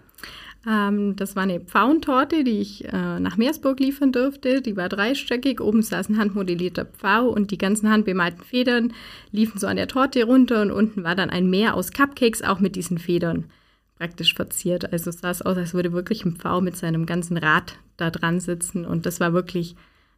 Ähm, 0.67 1.15
das 1.15 1.35
war 1.35 1.43
eine 1.43 1.59
Pfauentorte, 1.59 2.43
die 2.43 2.59
ich 2.59 2.85
äh, 2.85 3.19
nach 3.19 3.37
Meersburg 3.37 3.79
liefern 3.79 4.11
durfte. 4.11 4.61
Die 4.61 4.75
war 4.75 4.89
dreistöckig. 4.89 5.61
Oben 5.61 5.81
saß 5.81 6.09
ein 6.09 6.17
handmodellierter 6.17 6.85
Pfau 6.85 7.27
und 7.27 7.51
die 7.51 7.57
ganzen 7.57 7.89
handbemalten 7.89 8.43
Federn 8.43 8.93
liefen 9.31 9.59
so 9.59 9.67
an 9.67 9.77
der 9.77 9.87
Torte 9.87 10.23
runter 10.23 10.61
und 10.61 10.71
unten 10.71 11.03
war 11.03 11.15
dann 11.15 11.29
ein 11.29 11.49
Meer 11.49 11.75
aus 11.75 11.91
Cupcakes, 11.91 12.41
auch 12.41 12.59
mit 12.59 12.75
diesen 12.75 12.97
Federn 12.97 13.45
praktisch 13.97 14.33
verziert. 14.33 14.91
Also 14.91 15.09
es 15.09 15.19
sah 15.19 15.29
aus, 15.29 15.41
als 15.41 15.73
würde 15.73 15.93
wirklich 15.93 16.25
ein 16.25 16.35
Pfau 16.35 16.61
mit 16.61 16.75
seinem 16.75 17.05
ganzen 17.05 17.37
Rad 17.37 17.77
da 17.97 18.09
dran 18.09 18.39
sitzen 18.39 18.85
und 18.85 19.05
das 19.05 19.19
war 19.19 19.33
wirklich 19.33 19.75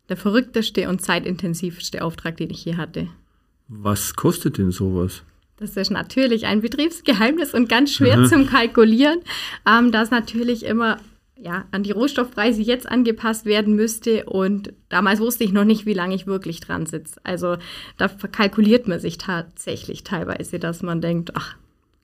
der 0.09 0.17
verrückteste 0.17 0.89
und 0.89 1.01
zeitintensivste 1.01 2.03
Auftrag, 2.03 2.37
den 2.37 2.49
ich 2.49 2.63
je 2.65 2.75
hatte. 2.75 3.07
Was 3.67 4.15
kostet 4.15 4.57
denn 4.57 4.71
sowas? 4.71 5.23
Das 5.59 5.75
ist 5.75 5.89
natürlich 5.89 6.45
ein 6.45 6.61
Betriebsgeheimnis 6.61 7.53
und 7.53 7.67
ganz 7.67 7.91
schwer 7.91 8.19
Aha. 8.19 8.27
zum 8.27 8.45
Kalkulieren, 8.45 9.19
ähm, 9.67 9.91
das 9.91 10.11
natürlich 10.11 10.63
immer 10.63 10.97
ja, 11.39 11.65
an 11.71 11.83
die 11.83 11.91
Rohstoffpreise 11.91 12.61
jetzt 12.61 12.89
angepasst 12.89 13.45
werden 13.45 13.75
müsste. 13.75 14.25
Und 14.25 14.73
damals 14.89 15.19
wusste 15.19 15.43
ich 15.43 15.51
noch 15.51 15.65
nicht, 15.65 15.85
wie 15.85 15.93
lange 15.93 16.15
ich 16.15 16.27
wirklich 16.27 16.59
dran 16.59 16.85
sitze. 16.85 17.19
Also 17.23 17.57
da 17.97 18.07
kalkuliert 18.07 18.87
man 18.87 18.99
sich 18.99 19.17
tatsächlich 19.17 20.03
teilweise, 20.03 20.59
dass 20.59 20.81
man 20.81 21.01
denkt, 21.01 21.31
ach, 21.35 21.55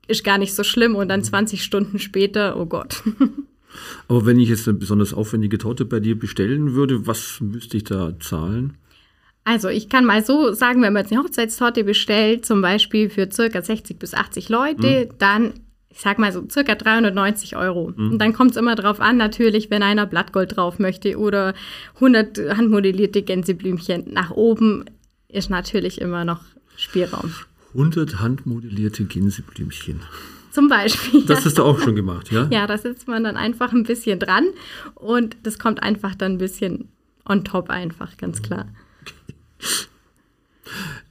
ist 0.07 0.23
gar 0.23 0.37
nicht 0.37 0.53
so 0.53 0.63
schlimm 0.63 0.95
und 0.95 1.07
dann 1.07 1.23
20 1.23 1.59
mhm. 1.59 1.63
Stunden 1.63 1.99
später, 1.99 2.59
oh 2.59 2.65
Gott. 2.65 3.03
Aber 4.07 4.25
wenn 4.25 4.39
ich 4.39 4.49
jetzt 4.49 4.67
eine 4.67 4.77
besonders 4.77 5.13
aufwendige 5.13 5.57
Torte 5.57 5.85
bei 5.85 5.99
dir 5.99 6.17
bestellen 6.17 6.73
würde, 6.73 7.07
was 7.07 7.39
müsste 7.41 7.77
ich 7.77 7.85
da 7.85 8.13
zahlen? 8.19 8.77
Also 9.45 9.67
ich 9.67 9.89
kann 9.89 10.05
mal 10.05 10.23
so 10.23 10.53
sagen, 10.53 10.81
wenn 10.81 10.93
man 10.93 11.03
jetzt 11.03 11.11
eine 11.11 11.21
Hochzeitstorte 11.21 11.83
bestellt, 11.83 12.45
zum 12.45 12.61
Beispiel 12.61 13.09
für 13.09 13.29
circa 13.31 13.61
60 13.61 13.99
bis 13.99 14.13
80 14.13 14.49
Leute, 14.49 15.07
mhm. 15.09 15.17
dann, 15.17 15.53
ich 15.89 15.99
sag 15.99 16.17
mal 16.17 16.31
so 16.31 16.47
circa 16.49 16.75
390 16.75 17.57
Euro. 17.57 17.91
Mhm. 17.95 18.13
Und 18.13 18.19
dann 18.19 18.33
kommt 18.33 18.51
es 18.51 18.57
immer 18.57 18.75
drauf 18.75 19.01
an, 19.01 19.17
natürlich, 19.17 19.69
wenn 19.69 19.83
einer 19.83 20.05
Blattgold 20.05 20.55
drauf 20.55 20.79
möchte 20.79 21.17
oder 21.17 21.53
100 21.95 22.57
handmodellierte 22.57 23.21
Gänseblümchen 23.21 24.13
nach 24.13 24.31
oben, 24.31 24.85
ist 25.27 25.49
natürlich 25.49 25.99
immer 25.99 26.23
noch 26.23 26.41
Spielraum. 26.77 27.33
100 27.73 28.19
handmodellierte 28.21 29.03
Gänseblümchen. 29.03 29.99
Zum 30.51 30.69
Beispiel. 30.69 31.23
Das 31.25 31.45
hast 31.45 31.57
du 31.57 31.63
auch 31.63 31.79
schon 31.79 31.95
gemacht, 31.95 32.31
ja? 32.31 32.47
Ja, 32.51 32.67
da 32.67 32.77
sitzt 32.77 33.07
man 33.07 33.23
dann 33.23 33.35
einfach 33.35 33.73
ein 33.73 33.83
bisschen 33.83 34.19
dran 34.19 34.45
und 34.93 35.35
das 35.43 35.57
kommt 35.57 35.81
einfach 35.81 36.13
dann 36.13 36.33
ein 36.33 36.37
bisschen 36.37 36.89
on 37.25 37.43
top 37.43 37.71
einfach, 37.71 38.17
ganz 38.17 38.41
klar. 38.43 38.67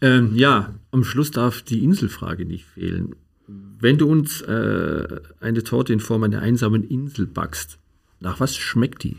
Ähm, 0.00 0.34
ja, 0.34 0.74
am 0.90 1.04
Schluss 1.04 1.30
darf 1.30 1.62
die 1.62 1.84
Inselfrage 1.84 2.44
nicht 2.44 2.64
fehlen. 2.64 3.14
Wenn 3.46 3.98
du 3.98 4.08
uns 4.08 4.40
äh, 4.42 5.20
eine 5.40 5.62
Torte 5.62 5.92
in 5.92 6.00
Form 6.00 6.22
einer 6.22 6.40
einsamen 6.40 6.84
Insel 6.84 7.26
backst, 7.26 7.78
nach 8.20 8.40
was 8.40 8.56
schmeckt 8.56 9.02
die? 9.04 9.18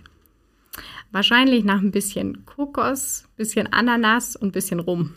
Wahrscheinlich 1.12 1.64
nach 1.64 1.80
ein 1.80 1.92
bisschen 1.92 2.46
Kokos, 2.46 3.26
bisschen 3.38 3.72
Ananas 3.72 4.36
und 4.36 4.50
ein 4.50 4.52
bisschen 4.52 4.80
Rum. 4.80 5.12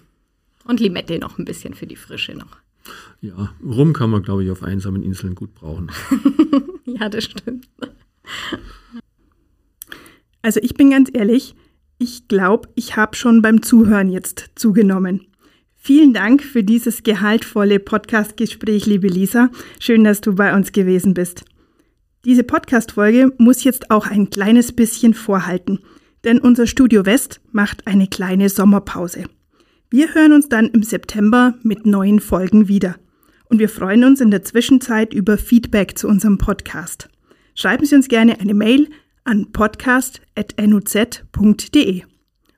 Und 0.65 0.81
Limette 0.81 1.19
noch 1.19 1.39
ein 1.39 1.45
bisschen 1.45 1.75
für 1.75 1.87
die 1.87 1.97
Frische 1.97 2.35
noch. 2.35 2.59
Ja, 3.21 3.55
Rum 3.65 3.93
kann 3.93 4.11
man, 4.11 4.23
glaube 4.23 4.45
ich, 4.45 4.51
auf 4.51 4.63
einsamen 4.63 5.03
Inseln 5.03 5.35
gut 5.35 5.55
brauchen. 5.55 5.91
ja, 6.85 7.09
das 7.09 7.25
stimmt. 7.25 7.69
Also 10.43 10.61
ich 10.63 10.75
bin 10.75 10.91
ganz 10.91 11.11
ehrlich, 11.13 11.55
ich 11.99 12.29
glaube, 12.29 12.69
ich 12.75 12.97
habe 12.97 13.17
schon 13.17 13.43
beim 13.43 13.63
Zuhören 13.63 14.11
jetzt 14.11 14.51
zugenommen. 14.55 15.27
Vielen 15.75 16.13
Dank 16.13 16.43
für 16.43 16.65
dieses 16.65 17.03
gehaltvolle 17.03 17.79
Podcast-Gespräch, 17.79 18.87
liebe 18.87 19.09
Lisa. 19.09 19.51
Schön, 19.79 20.05
dass 20.05 20.21
du 20.21 20.35
bei 20.35 20.55
uns 20.55 20.73
gewesen 20.73 21.15
bist. 21.15 21.45
Diese 22.25 22.43
Podcast-Folge 22.43 23.33
muss 23.39 23.63
jetzt 23.63 23.91
auch 23.91 24.09
ein 24.09 24.31
kleines 24.31 24.73
bisschen 24.73 25.15
vorhalten, 25.15 25.79
denn 26.25 26.41
unser 26.41 26.67
Studio 26.67 27.07
West 27.07 27.41
macht 27.53 27.87
eine 27.87 28.09
kleine 28.09 28.49
Sommerpause. 28.49 29.25
Wir 29.89 30.13
hören 30.13 30.33
uns 30.33 30.49
dann 30.49 30.67
im 30.67 30.83
September 30.83 31.55
mit 31.63 31.87
neuen 31.87 32.19
Folgen 32.19 32.67
wieder. 32.67 32.97
Und 33.49 33.61
wir 33.61 33.69
freuen 33.69 34.03
uns 34.03 34.21
in 34.21 34.33
der 34.33 34.43
Zwischenzeit 34.43 35.15
über 35.15 35.39
Feedback 35.39 35.97
zu 35.97 36.09
unserem 36.09 36.37
Podcast. 36.37 37.09
Schreiben 37.55 37.87
Sie 37.87 37.95
uns 37.95 38.09
gerne 38.09 38.41
eine 38.41 38.55
Mail 38.55 38.89
an 39.27 39.53
podcast.nuz.de. 39.53 42.03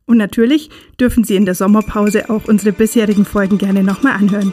Und 0.06 0.16
natürlich 0.16 0.70
dürfen 0.98 1.24
Sie 1.24 1.36
in 1.36 1.44
der 1.44 1.54
Sommerpause 1.54 2.30
auch 2.30 2.46
unsere 2.46 2.72
bisherigen 2.72 3.24
Folgen 3.24 3.58
gerne 3.58 3.82
nochmal 3.82 4.14
anhören. 4.14 4.52